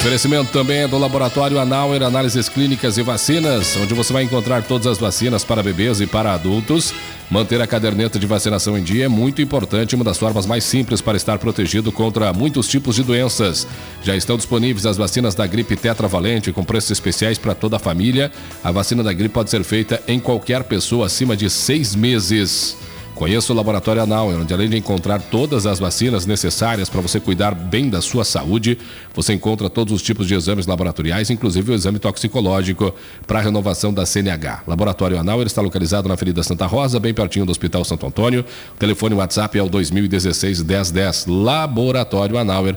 Oferecimento 0.05 0.51
também 0.51 0.83
é 0.83 0.87
do 0.87 0.99
Laboratório 0.99 1.59
Anauer 1.59 2.03
Análises 2.03 2.47
Clínicas 2.47 2.95
e 2.99 3.01
Vacinas, 3.01 3.75
onde 3.75 3.95
você 3.95 4.13
vai 4.13 4.21
encontrar 4.21 4.61
todas 4.61 4.85
as 4.85 4.99
vacinas 4.99 5.43
para 5.43 5.63
bebês 5.63 5.99
e 5.99 6.05
para 6.05 6.31
adultos. 6.31 6.93
Manter 7.27 7.59
a 7.59 7.65
caderneta 7.65 8.19
de 8.19 8.27
vacinação 8.27 8.77
em 8.77 8.83
dia 8.83 9.05
é 9.05 9.07
muito 9.07 9.41
importante, 9.41 9.95
uma 9.95 10.03
das 10.03 10.19
formas 10.19 10.45
mais 10.45 10.63
simples 10.63 11.01
para 11.01 11.17
estar 11.17 11.39
protegido 11.39 11.91
contra 11.91 12.31
muitos 12.31 12.67
tipos 12.67 12.97
de 12.97 13.01
doenças. 13.01 13.65
Já 14.03 14.15
estão 14.15 14.37
disponíveis 14.37 14.85
as 14.85 14.95
vacinas 14.95 15.33
da 15.33 15.47
gripe 15.47 15.75
tetravalente 15.75 16.51
com 16.51 16.63
preços 16.63 16.91
especiais 16.91 17.39
para 17.39 17.55
toda 17.55 17.77
a 17.77 17.79
família. 17.79 18.31
A 18.63 18.71
vacina 18.71 19.01
da 19.01 19.11
gripe 19.11 19.33
pode 19.33 19.49
ser 19.49 19.63
feita 19.63 19.99
em 20.07 20.19
qualquer 20.19 20.65
pessoa 20.65 21.07
acima 21.07 21.35
de 21.35 21.49
seis 21.49 21.95
meses. 21.95 22.77
Conheça 23.15 23.53
o 23.53 23.55
Laboratório 23.55 24.01
Anal, 24.01 24.27
onde 24.27 24.53
além 24.53 24.69
de 24.69 24.75
encontrar 24.75 25.21
todas 25.21 25.65
as 25.65 25.79
vacinas 25.79 26.25
necessárias 26.25 26.89
para 26.89 26.99
você 26.99 27.17
cuidar 27.17 27.55
bem 27.55 27.89
da 27.89 28.01
sua 28.01 28.25
saúde, 28.25 28.77
você 29.13 29.33
encontra 29.33 29.69
todos 29.69 29.93
os 29.93 30.01
tipos 30.01 30.27
de 30.27 30.35
exames 30.35 30.67
laboratoriais, 30.67 31.29
inclusive 31.29 31.71
o 31.71 31.73
exame 31.73 31.97
toxicológico 31.97 32.93
para 33.25 33.39
a 33.39 33.41
renovação 33.41 33.93
da 33.93 34.05
CNH. 34.05 34.63
Laboratório 34.67 35.17
Anal 35.17 35.41
está 35.43 35.61
localizado 35.61 36.09
na 36.09 36.15
Avenida 36.15 36.43
Santa 36.43 36.65
Rosa, 36.65 36.99
bem 36.99 37.13
pertinho 37.13 37.45
do 37.45 37.51
Hospital 37.51 37.85
Santo 37.85 38.05
Antônio. 38.05 38.43
O 38.75 38.77
telefone 38.77 39.15
WhatsApp 39.15 39.57
é 39.57 39.63
o 39.63 39.69
2016 39.69 40.61
1010. 40.61 41.25
Laboratório 41.27 42.37
Anauer. 42.37 42.75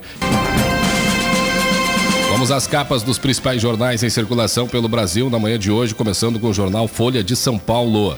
Vamos 2.31 2.53
às 2.53 2.69
capas 2.69 3.03
dos 3.03 3.19
principais 3.19 3.61
jornais 3.61 4.05
em 4.05 4.09
circulação 4.09 4.69
pelo 4.69 4.89
Brasil 4.89 5.29
na 5.29 5.41
manhã 5.41 5.59
de 5.59 5.73
hoje, 5.73 5.97
começando 5.97 6.39
com 6.39 6.49
o 6.49 6.55
jornal 6.55 6.87
Folha 6.87 7.25
de 7.25 7.35
São 7.35 7.59
Paulo. 7.59 8.17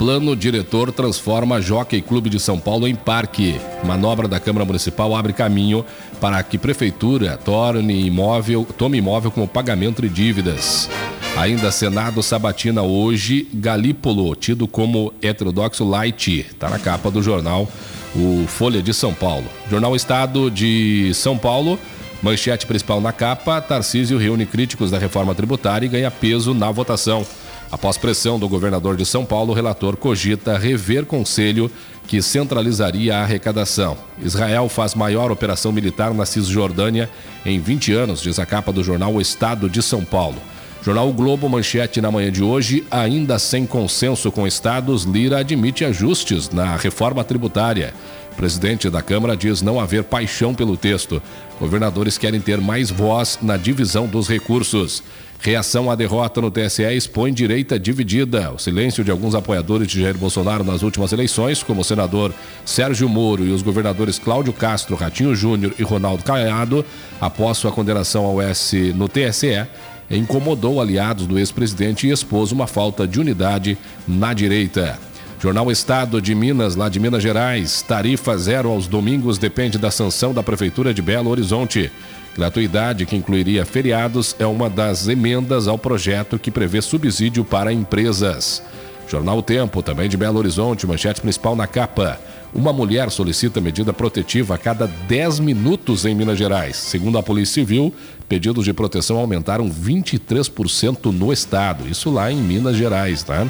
Plano 0.00 0.34
diretor 0.34 0.90
transforma 0.90 1.60
Jockey 1.60 2.00
Clube 2.00 2.30
de 2.30 2.40
São 2.40 2.58
Paulo 2.58 2.88
em 2.88 2.94
parque. 2.94 3.60
Manobra 3.84 4.26
da 4.26 4.40
Câmara 4.40 4.64
Municipal 4.64 5.14
abre 5.14 5.34
caminho 5.34 5.84
para 6.18 6.42
que 6.42 6.56
Prefeitura 6.56 7.36
torne 7.36 8.06
imóvel, 8.06 8.66
tome 8.78 8.96
imóvel 8.96 9.30
como 9.30 9.46
pagamento 9.46 10.00
de 10.00 10.08
dívidas. 10.08 10.88
Ainda 11.36 11.70
Senado 11.70 12.22
sabatina 12.22 12.80
hoje 12.80 13.46
Galípolo, 13.52 14.34
tido 14.34 14.66
como 14.66 15.12
heterodoxo 15.20 15.84
light. 15.84 16.46
Está 16.50 16.70
na 16.70 16.78
capa 16.78 17.10
do 17.10 17.22
jornal 17.22 17.68
o 18.16 18.46
Folha 18.48 18.82
de 18.82 18.94
São 18.94 19.12
Paulo. 19.12 19.44
Jornal 19.70 19.94
Estado 19.94 20.50
de 20.50 21.12
São 21.12 21.36
Paulo. 21.36 21.78
Manchete 22.22 22.64
principal 22.64 23.02
na 23.02 23.12
capa: 23.12 23.60
Tarcísio 23.60 24.16
reúne 24.16 24.46
críticos 24.46 24.90
da 24.90 24.98
reforma 24.98 25.34
tributária 25.34 25.84
e 25.84 25.90
ganha 25.90 26.10
peso 26.10 26.54
na 26.54 26.70
votação. 26.70 27.26
Após 27.72 27.96
pressão 27.96 28.38
do 28.38 28.48
governador 28.48 28.96
de 28.96 29.06
São 29.06 29.24
Paulo, 29.24 29.52
o 29.52 29.54
relator 29.54 29.96
cogita 29.96 30.58
rever 30.58 31.06
conselho 31.06 31.70
que 32.08 32.20
centralizaria 32.20 33.16
a 33.16 33.22
arrecadação. 33.22 33.96
Israel 34.20 34.68
faz 34.68 34.96
maior 34.96 35.30
operação 35.30 35.70
militar 35.70 36.12
na 36.12 36.26
Cisjordânia 36.26 37.08
em 37.46 37.60
20 37.60 37.92
anos, 37.92 38.20
diz 38.20 38.40
a 38.40 38.46
capa 38.46 38.72
do 38.72 38.82
jornal 38.82 39.14
O 39.14 39.20
Estado 39.20 39.70
de 39.70 39.80
São 39.80 40.04
Paulo. 40.04 40.36
Jornal 40.82 41.08
o 41.08 41.12
Globo, 41.12 41.48
manchete 41.48 42.00
na 42.00 42.10
manhã 42.10 42.32
de 42.32 42.42
hoje, 42.42 42.84
ainda 42.90 43.38
sem 43.38 43.66
consenso 43.66 44.32
com 44.32 44.46
estados, 44.46 45.04
Lira 45.04 45.38
admite 45.38 45.84
ajustes 45.84 46.50
na 46.50 46.74
reforma 46.74 47.22
tributária. 47.22 47.94
Presidente 48.40 48.88
da 48.88 49.02
Câmara 49.02 49.36
diz 49.36 49.60
não 49.60 49.78
haver 49.78 50.02
paixão 50.02 50.54
pelo 50.54 50.74
texto. 50.74 51.20
Governadores 51.60 52.16
querem 52.16 52.40
ter 52.40 52.58
mais 52.58 52.90
voz 52.90 53.38
na 53.42 53.58
divisão 53.58 54.06
dos 54.06 54.30
recursos. 54.30 55.02
Reação 55.40 55.90
à 55.90 55.94
derrota 55.94 56.40
no 56.40 56.50
TSE 56.50 56.84
expõe 56.84 57.34
direita 57.34 57.78
dividida. 57.78 58.50
O 58.50 58.58
silêncio 58.58 59.04
de 59.04 59.10
alguns 59.10 59.34
apoiadores 59.34 59.88
de 59.88 60.00
Jair 60.00 60.16
Bolsonaro 60.16 60.64
nas 60.64 60.82
últimas 60.82 61.12
eleições, 61.12 61.62
como 61.62 61.82
o 61.82 61.84
senador 61.84 62.32
Sérgio 62.64 63.10
Moro 63.10 63.44
e 63.44 63.50
os 63.50 63.60
governadores 63.60 64.18
Cláudio 64.18 64.54
Castro, 64.54 64.96
Ratinho 64.96 65.36
Júnior 65.36 65.74
e 65.78 65.82
Ronaldo 65.82 66.24
Caiado, 66.24 66.82
após 67.20 67.58
sua 67.58 67.70
condenação 67.70 68.24
ao 68.24 68.40
S 68.40 68.74
no 68.96 69.06
TSE, 69.06 69.66
incomodou 70.10 70.80
aliados 70.80 71.26
do 71.26 71.38
ex-presidente 71.38 72.06
e 72.06 72.10
expôs 72.10 72.52
uma 72.52 72.66
falta 72.66 73.06
de 73.06 73.20
unidade 73.20 73.76
na 74.08 74.32
direita. 74.32 75.09
Jornal 75.42 75.72
Estado 75.72 76.20
de 76.20 76.34
Minas, 76.34 76.76
lá 76.76 76.90
de 76.90 77.00
Minas 77.00 77.22
Gerais. 77.22 77.80
Tarifa 77.80 78.36
zero 78.36 78.68
aos 78.68 78.86
domingos 78.86 79.38
depende 79.38 79.78
da 79.78 79.90
sanção 79.90 80.34
da 80.34 80.42
Prefeitura 80.42 80.92
de 80.92 81.00
Belo 81.00 81.30
Horizonte. 81.30 81.90
Gratuidade, 82.36 83.06
que 83.06 83.16
incluiria 83.16 83.64
feriados, 83.64 84.36
é 84.38 84.44
uma 84.44 84.68
das 84.68 85.08
emendas 85.08 85.66
ao 85.66 85.78
projeto 85.78 86.38
que 86.38 86.50
prevê 86.50 86.82
subsídio 86.82 87.42
para 87.42 87.72
empresas. 87.72 88.62
Jornal 89.08 89.42
Tempo, 89.42 89.82
também 89.82 90.10
de 90.10 90.16
Belo 90.18 90.38
Horizonte, 90.38 90.86
manchete 90.86 91.22
principal 91.22 91.56
na 91.56 91.66
capa. 91.66 92.20
Uma 92.52 92.72
mulher 92.72 93.10
solicita 93.10 93.62
medida 93.62 93.94
protetiva 93.94 94.56
a 94.56 94.58
cada 94.58 94.86
10 94.86 95.40
minutos 95.40 96.04
em 96.04 96.14
Minas 96.14 96.36
Gerais. 96.36 96.76
Segundo 96.76 97.16
a 97.16 97.22
Polícia 97.22 97.54
Civil, 97.54 97.94
pedidos 98.28 98.66
de 98.66 98.74
proteção 98.74 99.16
aumentaram 99.16 99.70
23% 99.70 101.10
no 101.10 101.32
estado. 101.32 101.88
Isso 101.88 102.10
lá 102.10 102.30
em 102.30 102.36
Minas 102.36 102.76
Gerais, 102.76 103.22
tá? 103.22 103.46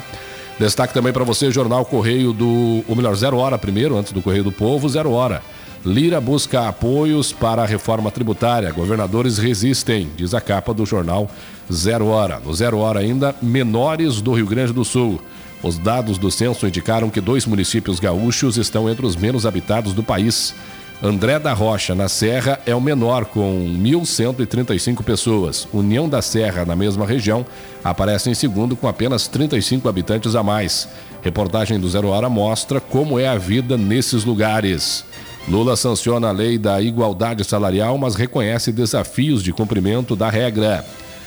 Destaque 0.61 0.93
também 0.93 1.11
para 1.11 1.23
você, 1.23 1.49
Jornal 1.49 1.83
Correio 1.83 2.31
do. 2.31 2.83
Ou 2.87 2.95
melhor, 2.95 3.15
Zero 3.15 3.37
Hora 3.37 3.57
primeiro, 3.57 3.97
antes 3.97 4.11
do 4.11 4.21
Correio 4.21 4.43
do 4.43 4.51
Povo, 4.51 4.87
Zero 4.87 5.09
Hora. 5.09 5.41
Lira 5.83 6.21
busca 6.21 6.67
apoios 6.67 7.33
para 7.33 7.63
a 7.63 7.65
reforma 7.65 8.11
tributária. 8.11 8.71
Governadores 8.71 9.39
resistem, 9.39 10.11
diz 10.15 10.35
a 10.35 10.39
capa 10.39 10.71
do 10.71 10.85
jornal 10.85 11.27
Zero 11.73 12.05
Hora. 12.09 12.39
No 12.45 12.53
Zero 12.53 12.77
Hora 12.77 12.99
ainda, 12.99 13.33
menores 13.41 14.21
do 14.21 14.33
Rio 14.33 14.45
Grande 14.45 14.71
do 14.71 14.85
Sul. 14.85 15.19
Os 15.63 15.79
dados 15.79 16.19
do 16.19 16.29
censo 16.29 16.67
indicaram 16.67 17.09
que 17.09 17.19
dois 17.19 17.47
municípios 17.47 17.99
gaúchos 17.99 18.55
estão 18.57 18.87
entre 18.87 19.03
os 19.03 19.15
menos 19.15 19.47
habitados 19.47 19.93
do 19.93 20.03
país. 20.03 20.53
André 21.03 21.39
da 21.39 21.51
Rocha, 21.51 21.95
na 21.95 22.07
Serra, 22.07 22.59
é 22.63 22.75
o 22.75 22.79
menor, 22.79 23.25
com 23.25 23.65
1.135 23.65 25.03
pessoas. 25.03 25.67
União 25.73 26.07
da 26.07 26.21
Serra, 26.21 26.63
na 26.63 26.75
mesma 26.75 27.07
região, 27.07 27.43
aparece 27.83 28.29
em 28.29 28.35
segundo, 28.35 28.75
com 28.75 28.87
apenas 28.87 29.27
35 29.27 29.89
habitantes 29.89 30.35
a 30.35 30.43
mais. 30.43 30.87
Reportagem 31.23 31.79
do 31.79 31.89
Zero 31.89 32.09
Hora 32.09 32.29
mostra 32.29 32.79
como 32.79 33.19
é 33.19 33.27
a 33.27 33.35
vida 33.35 33.75
nesses 33.77 34.23
lugares. 34.23 35.03
Lula 35.47 35.75
sanciona 35.75 36.27
a 36.29 36.31
lei 36.31 36.59
da 36.59 36.79
igualdade 36.79 37.43
salarial, 37.43 37.97
mas 37.97 38.13
reconhece 38.13 38.71
desafios 38.71 39.41
de 39.41 39.51
cumprimento 39.51 40.15
da 40.15 40.29
regra. 40.29 40.85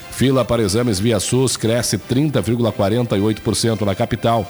Fila 0.09 0.45
para 0.45 0.61
exames 0.61 1.01
via 1.01 1.19
SUS 1.19 1.57
cresce 1.57 1.97
30,48% 1.97 3.81
na 3.81 3.93
capital. 3.93 4.49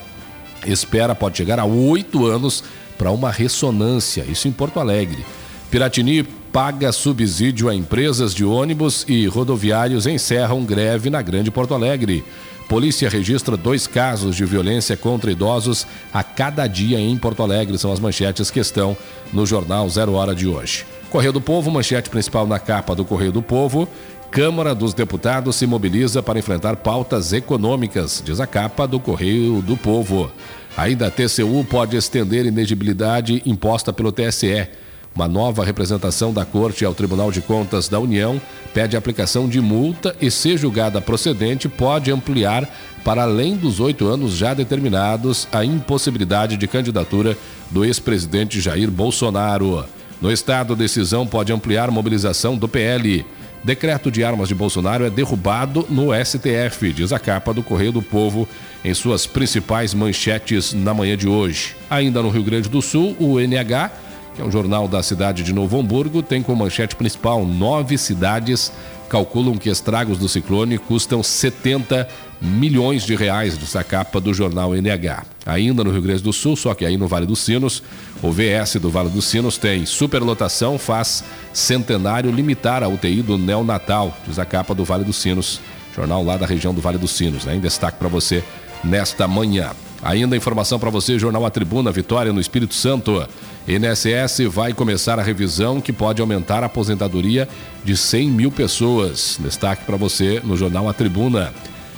Espera 0.68 1.16
pode 1.16 1.38
chegar 1.38 1.60
a 1.60 1.66
oito 1.66 2.28
anos 2.28 2.64
para 2.98 3.12
uma 3.12 3.32
ressonância, 3.32 4.24
isso 4.24 4.48
em 4.48 4.52
Porto 4.52 4.80
Alegre. 4.80 5.26
Piratini 5.70 6.24
paga 6.24 6.92
subsídio 6.92 7.68
a 7.68 7.76
empresas 7.76 8.34
de 8.34 8.46
ônibus 8.46 9.06
e 9.08 9.28
rodoviários 9.28 10.08
encerram 10.08 10.64
greve 10.64 11.10
na 11.10 11.22
Grande 11.22 11.52
Porto 11.52 11.74
Alegre. 11.74 12.24
Polícia 12.70 13.10
registra 13.10 13.56
dois 13.56 13.86
casos 13.86 14.36
de 14.36 14.44
violência 14.46 14.98
contra 14.98 15.32
idosos 15.32 15.86
a 16.14 16.24
cada 16.24 16.66
dia 16.66 17.00
em 17.00 17.16
Porto 17.18 17.44
Alegre. 17.44 17.78
São 17.78 17.92
as 17.92 18.00
manchetes 18.00 18.50
que 18.50 18.60
estão 18.60 18.98
no 19.32 19.46
jornal 19.46 19.88
Zero 19.90 20.14
Hora 20.14 20.34
de 20.34 20.48
hoje. 20.48 20.86
Correio 21.10 21.34
do 21.34 21.42
Povo, 21.42 21.70
manchete 21.70 22.10
principal 22.10 22.48
na 22.48 22.58
capa 22.58 22.96
do 22.96 23.06
Correio 23.06 23.32
do 23.32 23.42
Povo. 23.42 23.88
Câmara 24.32 24.74
dos 24.74 24.94
Deputados 24.94 25.56
se 25.56 25.68
mobiliza 25.68 26.24
para 26.24 26.40
enfrentar 26.40 26.78
pautas 26.78 27.32
econômicas, 27.34 28.22
diz 28.26 28.40
a 28.40 28.48
capa 28.48 28.88
do 28.88 29.00
Correio 29.00 29.62
do 29.62 29.78
Povo. 29.78 30.32
Ainda 30.78 31.08
a 31.08 31.12
TCU 31.12 31.66
pode 31.70 31.96
estender 31.96 32.46
inegibilidade 32.46 33.42
imposta 33.46 33.94
pelo 33.94 34.12
TSE. 34.12 34.68
Uma 35.16 35.26
nova 35.26 35.64
representação 35.64 36.34
da 36.34 36.44
Corte 36.44 36.84
ao 36.84 36.94
Tribunal 36.94 37.32
de 37.32 37.40
Contas 37.40 37.88
da 37.88 37.98
União 37.98 38.42
pede 38.74 38.98
aplicação 38.98 39.48
de 39.48 39.62
multa 39.62 40.14
e, 40.20 40.30
se 40.30 40.58
julgada 40.58 41.00
procedente, 41.00 41.70
pode 41.70 42.12
ampliar 42.12 42.70
para 43.06 43.24
além 43.24 43.56
dos 43.56 43.80
oito 43.80 44.06
anos 44.06 44.34
já 44.34 44.54
determinados 44.54 45.48
a 45.54 45.64
impossibilidade 45.64 46.58
de 46.58 46.68
candidatura 46.68 47.38
do 47.72 47.86
ex-presidente 47.86 48.60
Jair 48.60 48.92
Bolsonaro. 48.92 49.86
No 50.22 50.30
Estado, 50.30 50.76
decisão 50.76 51.26
pode 51.26 51.54
ampliar 51.54 51.90
mobilização 51.90 52.58
do 52.58 52.68
PL. 52.68 53.26
Decreto 53.66 54.12
de 54.12 54.24
armas 54.24 54.48
de 54.48 54.54
Bolsonaro 54.54 55.04
é 55.04 55.10
derrubado 55.10 55.88
no 55.90 56.10
STF, 56.14 56.94
diz 56.94 57.12
a 57.12 57.18
capa 57.18 57.52
do 57.52 57.64
Correio 57.64 57.92
do 57.92 58.00
Povo 58.00 58.48
em 58.84 58.94
suas 58.94 59.26
principais 59.26 59.92
manchetes 59.92 60.72
na 60.72 60.94
manhã 60.94 61.18
de 61.18 61.28
hoje. 61.28 61.76
Ainda 61.90 62.22
no 62.22 62.30
Rio 62.30 62.44
Grande 62.44 62.70
do 62.70 62.80
Sul, 62.80 63.16
o 63.20 63.40
NH, 63.40 63.90
que 64.36 64.42
é 64.44 64.46
um 64.46 64.52
jornal 64.52 64.88
da 64.88 65.02
cidade 65.02 65.42
de 65.42 65.52
Novo 65.52 65.80
Hamburgo, 65.80 66.22
tem 66.22 66.44
como 66.44 66.64
manchete 66.64 66.96
principal 66.96 67.44
nove 67.44 67.98
cidades 67.98 68.72
calculam 69.10 69.58
que 69.58 69.70
estragos 69.70 70.18
do 70.18 70.28
ciclone 70.28 70.78
custam 70.78 71.24
70 71.24 72.08
milhões 72.42 73.04
de 73.04 73.16
reais, 73.16 73.58
diz 73.58 73.76
a 73.76 73.84
capa 73.84 74.20
do 74.20 74.34
jornal 74.34 74.76
NH. 74.76 75.26
Ainda 75.46 75.84
no 75.84 75.92
Rio 75.92 76.02
Grande 76.02 76.24
do 76.24 76.34
Sul, 76.34 76.56
só 76.56 76.74
que 76.74 76.86
aí 76.86 76.98
no 76.98 77.08
Vale 77.08 77.26
dos 77.26 77.40
Sinos, 77.40 77.82
o 78.22 78.32
VS 78.32 78.76
do 78.82 78.90
Vale 78.90 79.10
dos 79.10 79.26
Sinos 79.26 79.58
tem 79.58 79.86
superlotação, 79.86 80.78
faz 80.78 81.24
centenário 81.54 82.32
limitar 82.32 82.84
a 82.84 82.88
UTI 82.88 83.22
do 83.22 83.38
neonatal, 83.38 84.16
diz 84.28 84.40
a 84.40 84.46
capa 84.46 84.74
do 84.74 84.84
Vale 84.84 85.04
dos 85.04 85.18
Sinos, 85.18 85.62
jornal 85.96 86.24
lá 86.24 86.38
da 86.38 86.46
região 86.46 86.74
do 86.74 86.82
Vale 86.82 86.98
dos 86.98 87.12
Sinos, 87.12 87.46
né? 87.46 87.56
em 87.56 87.60
destaque 87.60 87.98
para 87.98 88.08
você 88.08 88.44
nesta 88.84 89.28
manhã. 89.28 89.72
Ainda 90.04 90.38
informação 90.38 90.78
para 90.78 90.92
você, 90.92 91.18
Jornal 91.18 91.46
A 91.46 91.50
Tribuna, 91.50 91.92
Vitória 91.92 92.32
no 92.32 92.40
Espírito 92.40 92.76
Santo. 92.76 93.28
INSS 93.68 94.46
vai 94.48 94.72
começar 94.72 95.18
a 95.18 95.24
revisão 95.24 95.82
que 95.82 95.92
pode 95.92 96.22
aumentar 96.22 96.62
a 96.62 96.68
aposentadoria 96.68 97.50
de 97.84 97.98
100 97.98 98.30
mil 98.30 98.52
pessoas. 98.52 99.40
Destaque 99.40 99.84
para 99.84 99.98
você 99.98 100.40
no 100.44 100.56
Jornal 100.56 100.88
A 100.88 100.94
Tribuna. 100.94 101.52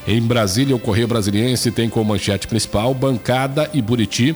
Em 0.08 0.22
Brasília, 0.22 0.74
o 0.74 0.80
Correio 0.80 1.08
Brasiliense 1.08 1.70
tem 1.70 1.90
como 1.90 2.14
manchete 2.14 2.48
principal 2.48 2.94
Bancada 2.94 3.70
e 3.74 3.82
Buriti 3.82 4.34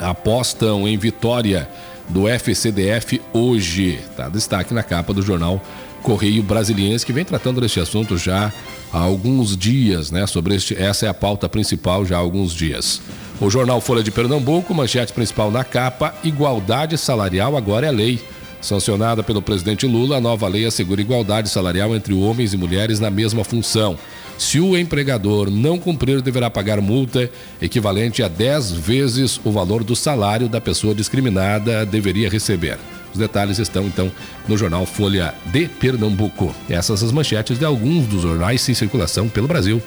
apostam 0.00 0.86
em 0.86 0.96
vitória 0.96 1.68
do 2.08 2.28
FCDF 2.28 3.20
hoje. 3.32 3.98
Tá 4.16 4.28
destaque 4.28 4.72
na 4.72 4.84
capa 4.84 5.12
do 5.12 5.20
jornal 5.20 5.60
Correio 6.02 6.42
Brasiliense, 6.42 7.04
que 7.04 7.12
vem 7.12 7.24
tratando 7.24 7.60
deste 7.60 7.80
assunto 7.80 8.16
já 8.16 8.52
há 8.92 8.98
alguns 8.98 9.56
dias, 9.56 10.12
né? 10.12 10.26
Sobre 10.26 10.54
este, 10.54 10.80
essa 10.80 11.06
é 11.06 11.08
a 11.08 11.14
pauta 11.14 11.48
principal 11.48 12.04
já 12.04 12.16
há 12.16 12.20
alguns 12.20 12.52
dias. 12.52 13.00
O 13.40 13.50
jornal 13.50 13.80
Folha 13.80 14.02
de 14.02 14.12
Pernambuco, 14.12 14.72
manchete 14.74 15.12
principal 15.12 15.50
na 15.50 15.64
capa: 15.64 16.14
igualdade 16.22 16.96
salarial 16.98 17.56
agora 17.56 17.86
é 17.86 17.90
lei. 17.90 18.20
Sancionada 18.60 19.22
pelo 19.22 19.42
presidente 19.42 19.86
Lula, 19.86 20.16
a 20.16 20.20
nova 20.20 20.48
lei 20.48 20.64
assegura 20.64 21.00
igualdade 21.00 21.50
salarial 21.50 21.94
entre 21.94 22.14
homens 22.14 22.54
e 22.54 22.56
mulheres 22.56 23.00
na 23.00 23.10
mesma 23.10 23.44
função. 23.44 23.98
Se 24.38 24.58
o 24.60 24.76
empregador 24.76 25.50
não 25.50 25.78
cumprir, 25.78 26.20
deverá 26.20 26.50
pagar 26.50 26.80
multa 26.80 27.30
equivalente 27.60 28.22
a 28.22 28.28
10 28.28 28.72
vezes 28.72 29.40
o 29.44 29.50
valor 29.50 29.84
do 29.84 29.94
salário 29.94 30.48
da 30.48 30.60
pessoa 30.60 30.94
discriminada 30.94 31.86
deveria 31.86 32.28
receber. 32.28 32.78
Os 33.14 33.18
detalhes 33.20 33.60
estão 33.60 33.86
então 33.86 34.10
no 34.48 34.58
jornal 34.58 34.84
Folha 34.84 35.32
de 35.46 35.68
Pernambuco. 35.68 36.52
Essas 36.68 37.00
as 37.02 37.12
manchetes 37.12 37.58
de 37.58 37.64
alguns 37.64 38.06
dos 38.08 38.22
jornais 38.22 38.68
em 38.68 38.74
circulação 38.74 39.28
pelo 39.28 39.46
Brasil. 39.46 39.80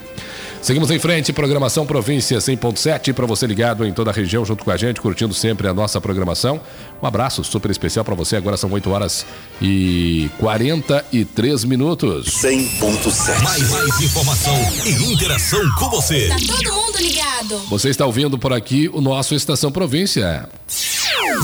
Seguimos 0.61 0.89
em 0.89 0.97
frente, 0.97 1.31
programação 1.31 1.85
Província 1.85 2.37
100.7 2.39 3.13
para 3.13 3.25
você 3.25 3.45
ligado 3.45 3.85
em 3.85 3.93
toda 3.93 4.11
a 4.11 4.13
região 4.13 4.43
junto 4.43 4.63
com 4.63 4.71
a 4.71 4.77
gente, 4.77 4.99
curtindo 4.99 5.33
sempre 5.33 5.67
a 5.67 5.73
nossa 5.73 6.01
programação. 6.01 6.59
Um 7.01 7.05
abraço 7.05 7.43
super 7.43 7.69
especial 7.69 8.03
para 8.03 8.15
você. 8.15 8.37
Agora 8.37 8.57
são 8.57 8.71
8 8.71 8.89
horas 8.89 9.25
e 9.61 10.29
43 10.39 11.63
minutos. 11.65 12.27
100.7. 12.41 13.43
Mais, 13.43 13.69
mais 13.69 14.01
informação 14.01 14.55
e 14.85 15.13
interação 15.13 15.61
com 15.77 15.89
você. 15.89 16.27
Tá 16.27 16.37
todo 16.47 16.73
mundo 16.73 16.97
ligado. 16.97 17.57
Você 17.69 17.89
está 17.89 18.05
ouvindo 18.05 18.37
por 18.39 18.53
aqui 18.53 18.89
o 18.91 19.01
nosso 19.01 19.35
Estação 19.35 19.71
Província. 19.71 20.49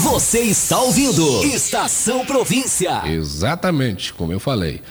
Você 0.02 0.40
está 0.40 0.80
ouvindo 0.80 1.44
Estação 1.46 2.26
Província. 2.26 3.04
Exatamente, 3.06 4.12
como 4.14 4.34
eu 4.34 4.40
falei. 4.40 4.82